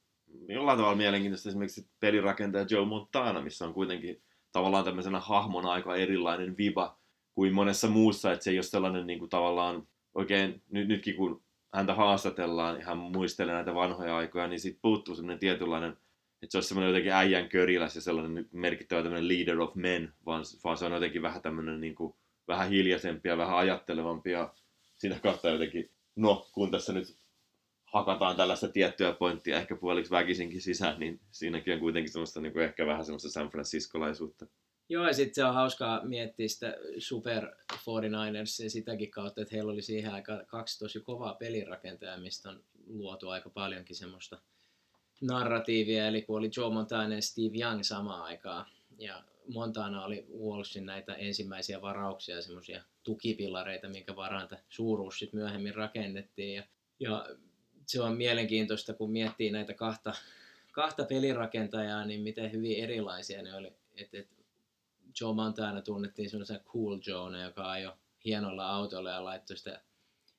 [0.49, 6.57] jollain tavalla mielenkiintoista esimerkiksi pelirakentaja Joe Montana, missä on kuitenkin tavallaan tämmöisenä hahmona aika erilainen
[6.57, 6.99] viba
[7.35, 11.43] kuin monessa muussa, että se ei ole sellainen niin kuin tavallaan oikein, nyt, nytkin kun
[11.75, 15.97] häntä haastatellaan, hän muistelee näitä vanhoja aikoja, niin siitä puuttuu semmoinen tietynlainen,
[16.43, 20.45] että se olisi semmoinen jotenkin äijän köriläs ja sellainen merkittävä tämmöinen leader of men, vaan,
[20.65, 22.15] vaan se on jotenkin vähän tämmöinen niin kuin,
[22.49, 24.55] vähän hiljaisempi ja vähän ajattelevampi ja
[24.97, 27.17] siinä kautta jotenkin, no kun tässä nyt
[27.85, 32.65] hakataan tällaista tiettyä pointtia ehkä puoliksi väkisinkin sisään, niin siinäkin on kuitenkin semmoista niin kuin
[32.65, 34.47] ehkä vähän semmoista San Franciscolaisuutta.
[34.89, 39.83] Joo, ja sitten se on hauskaa miettiä sitä Super 49ersia sitäkin kautta, että heillä oli
[39.83, 44.43] siihen aika kaksi tosi kovaa pelirakentajaa, mistä on luotu aika paljonkin semmoista
[45.21, 48.67] narratiivia, eli kun oli Joe Montana ja Steve Young samaan aikaan,
[48.99, 49.23] ja
[49.55, 56.63] Montana oli Walshin näitä ensimmäisiä varauksia, semmoisia tukipilareita, minkä varaan suuruus sitten myöhemmin rakennettiin, ja,
[57.01, 57.27] ja
[57.87, 60.15] se on mielenkiintoista, kun miettii näitä kahta,
[60.73, 63.73] kahta pelirakentajaa, niin miten hyvin erilaisia ne oli.
[63.97, 64.29] Et, et
[65.21, 67.93] Joe Montana tunnettiin sellaisena cool Joe, joka ajoi
[68.25, 69.81] hienolla autolla ja laittoi sitä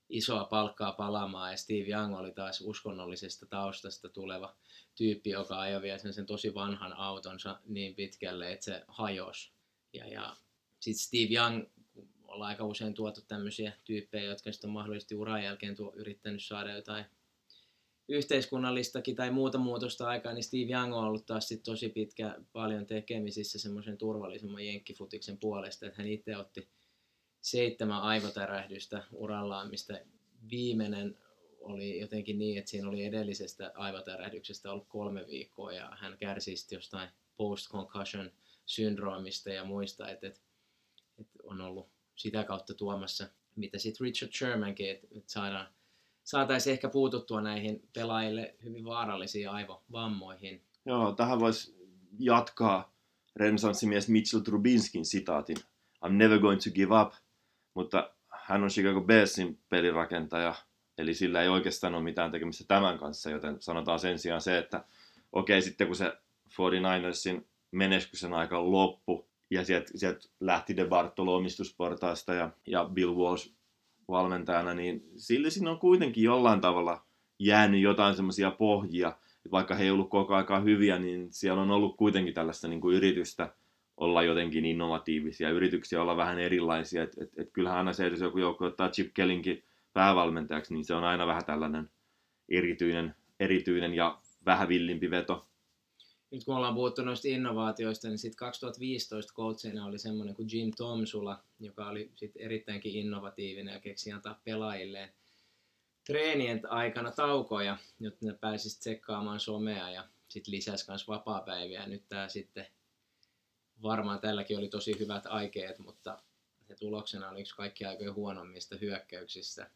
[0.09, 1.51] isoa palkkaa palaamaan.
[1.51, 4.55] Ja Steve Young oli taas uskonnollisesta taustasta tuleva
[4.95, 9.51] tyyppi, joka ajoi vielä sen, sen tosi vanhan autonsa niin pitkälle, että se hajosi.
[9.93, 10.35] Ja, ja
[10.79, 11.65] sitten Steve Young,
[12.23, 16.75] ollaan aika usein tuotu tämmöisiä tyyppejä, jotka sitten on mahdollisesti uran jälkeen tuo, yrittänyt saada
[16.75, 17.05] jotain
[18.09, 22.85] yhteiskunnallistakin tai muuta muutosta aikaa, niin Steve Young on ollut taas sit tosi pitkä paljon
[22.85, 26.69] tekemisissä semmoisen turvallisemman jenkkifutiksen puolesta, että hän itse otti
[27.41, 30.01] seitsemän aivotärähdystä urallaan, mistä
[30.51, 31.17] viimeinen
[31.59, 37.09] oli jotenkin niin, että siinä oli edellisestä aivotärähdyksestä ollut kolme viikkoa ja hän kärsi jostain
[37.37, 38.31] post-concussion
[38.65, 40.39] syndroomista ja muista, että, että,
[41.43, 45.67] on ollut sitä kautta tuomassa, mitä sitten Richard Shermankin, että, että saadaan
[46.27, 50.61] saataisiin ehkä puututtua näihin pelaajille hyvin vaarallisiin aivovammoihin.
[50.85, 51.75] Joo, tähän voisi
[52.19, 52.93] jatkaa
[53.35, 55.57] renesanssimies Mitchell Trubinskin sitaatin.
[56.05, 57.13] I'm never going to give up,
[57.77, 60.55] mutta hän on Chicago Bearsin pelirakentaja,
[60.97, 64.83] eli sillä ei oikeastaan ole mitään tekemistä tämän kanssa, joten sanotaan sen sijaan se, että
[65.31, 66.13] okei, sitten kun se
[66.49, 73.51] 49ersin menestyksen aika loppu, ja sieltä sielt lähti De Bartolo omistusportaasta ja, ja Bill Walsh
[74.07, 77.05] valmentajana, niin sille siinä on kuitenkin jollain tavalla
[77.39, 79.17] jäänyt jotain semmoisia pohjia,
[79.51, 82.95] vaikka he ei ollut koko aika hyviä, niin siellä on ollut kuitenkin tällaista niin kuin
[82.95, 83.53] yritystä
[83.97, 88.37] olla jotenkin innovatiivisia, yrityksiä olla vähän erilaisia, että et, et kyllähän aina se, jos joku
[88.37, 91.89] joukko ottaa Chip Kellinkin päävalmentajaksi, niin se on aina vähän tällainen
[92.49, 95.47] erityinen, erityinen ja vähän villimpi veto
[96.31, 101.43] nyt kun ollaan puhuttu noista innovaatioista, niin sitten 2015 coachina oli semmoinen kuin Jim Tomsula,
[101.59, 105.09] joka oli sitten erittäinkin innovatiivinen ja keksi antaa pelaajilleen
[106.05, 111.87] treenien aikana taukoja, jotta ne pääsisivät tsekkaamaan somea ja sitten lisäsi myös vapaa-päiviä.
[111.87, 112.67] Nyt tämä sitten,
[113.81, 116.23] varmaan tälläkin oli tosi hyvät aikeet, mutta
[116.67, 119.71] se tuloksena oli yksi kaikki aikojen huonommista hyökkäyksistä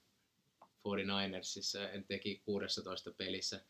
[0.64, 1.90] 49ersissa.
[1.94, 3.62] En teki 16 pelissä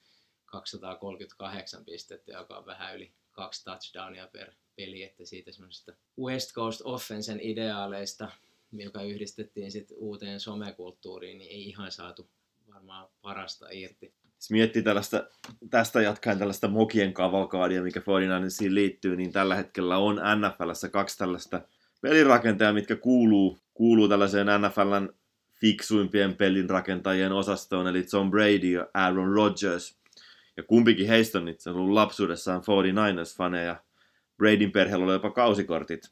[0.45, 6.81] 238 pistettä, joka on vähän yli kaksi touchdownia per peli, että siitä semmoisesta West Coast
[6.83, 8.31] Offensen ideaaleista,
[8.71, 12.29] joka yhdistettiin sitten uuteen somekulttuuriin, niin ei ihan saatu
[12.73, 14.13] varmaan parasta irti.
[14.41, 15.23] Jos miettii tällaista,
[15.69, 21.61] tästä jatkaen tällaista mokien kavalkaadia, mikä 49 liittyy, niin tällä hetkellä on NFLssä kaksi tällaista
[22.01, 25.09] pelirakentajaa, mitkä kuuluu, kuuluu tällaiseen NFLn
[25.59, 29.95] fiksuimpien pelinrakentajien osastoon, eli Tom Brady ja Aaron Rodgers–
[30.57, 33.75] ja kumpikin heistä on itse ollut lapsuudessaan 49ers-faneja.
[34.37, 36.11] Bradyn perheellä oli jopa kausikortit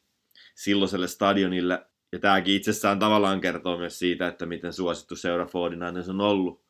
[0.56, 1.86] silloiselle stadionille.
[2.12, 6.69] Ja tämäkin itsessään tavallaan kertoo myös siitä, että miten suosittu seura 49ers on ollut.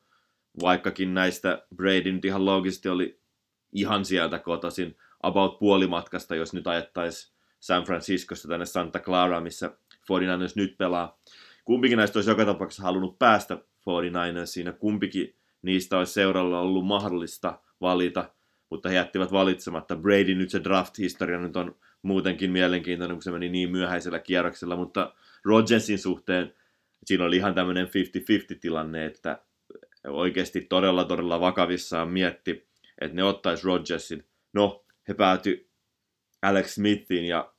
[0.61, 3.19] Vaikkakin näistä Brady nyt ihan loogisesti oli
[3.71, 10.53] ihan sieltä kotoisin, about puolimatkasta, jos nyt ajettaisiin San Franciscosta tänne Santa Clara, missä 49ers
[10.55, 11.19] nyt pelaa.
[11.65, 17.59] Kumpikin näistä olisi joka tapauksessa halunnut päästä 49ersiin ja kumpikin niistä olisi seuralla ollut mahdollista
[17.81, 18.29] valita,
[18.69, 19.95] mutta he jättivät valitsematta.
[19.95, 25.13] Brady nyt se draft-historia nyt on muutenkin mielenkiintoinen, kun se meni niin myöhäisellä kierroksella, mutta
[25.45, 26.53] Rodgersin suhteen
[27.05, 27.89] siinä oli ihan tämmöinen 50-50
[28.61, 29.41] tilanne, että
[30.07, 32.67] oikeasti todella todella vakavissaan mietti,
[33.01, 34.25] että ne ottaisi Rodgersin.
[34.53, 35.69] No, he päätyi
[36.41, 37.53] Alex Smithiin ja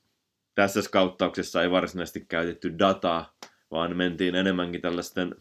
[0.55, 3.36] tässä skauttauksessa ei varsinaisesti käytetty dataa,
[3.70, 5.34] vaan mentiin enemmänkin tällaisten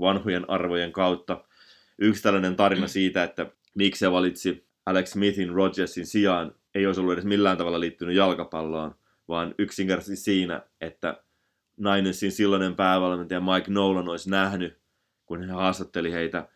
[0.00, 1.44] vanhojen arvojen kautta.
[1.98, 7.12] Yksi tällainen tarina siitä, että miksi se valitsi Alex Smithin Rodgersin sijaan, ei olisi ollut
[7.12, 8.94] edes millään tavalla liittynyt jalkapalloon,
[9.28, 11.22] vaan yksinkertaisesti siinä, että
[11.76, 14.78] Ninersin silloinen päävalmentaja Mike Nolan olisi nähnyt,
[15.26, 16.48] kun hän haastatteli heitä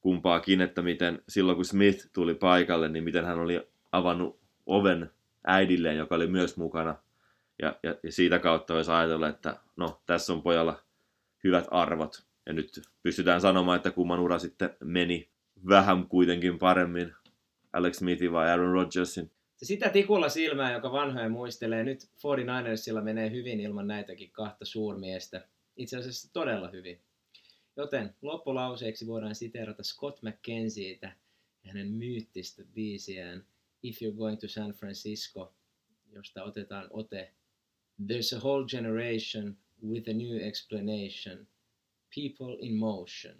[0.00, 5.10] kumpaakin, että miten silloin kun Smith tuli paikalle, niin miten hän oli avannut oven
[5.46, 6.96] äidilleen, joka oli myös mukana.
[7.62, 10.82] Ja, ja, ja siitä kautta voisi ajatella, että no, tässä on pojalla
[11.44, 12.22] hyvät arvot.
[12.46, 15.28] Ja nyt pystytään sanomaan, että kumman ura sitten meni
[15.68, 17.14] vähän kuitenkin paremmin
[17.72, 19.30] Alex Smithin vai Aaron Rodgersin.
[19.62, 21.84] Sitä tikulla silmää, joka vanhoja muistelee.
[21.84, 25.48] Nyt 49ersilla menee hyvin ilman näitäkin kahta suurmiestä.
[25.76, 27.00] Itse asiassa todella hyvin.
[27.76, 31.16] Joten loppulauseeksi voidaan siteerata Scott McKenzietä
[31.64, 33.46] ja hänen myyttistä biisiään
[33.82, 35.54] If You're Going to San Francisco,
[36.12, 37.34] josta otetaan ote
[38.02, 41.46] There's a whole generation with a new explanation.
[42.14, 43.34] People in motion.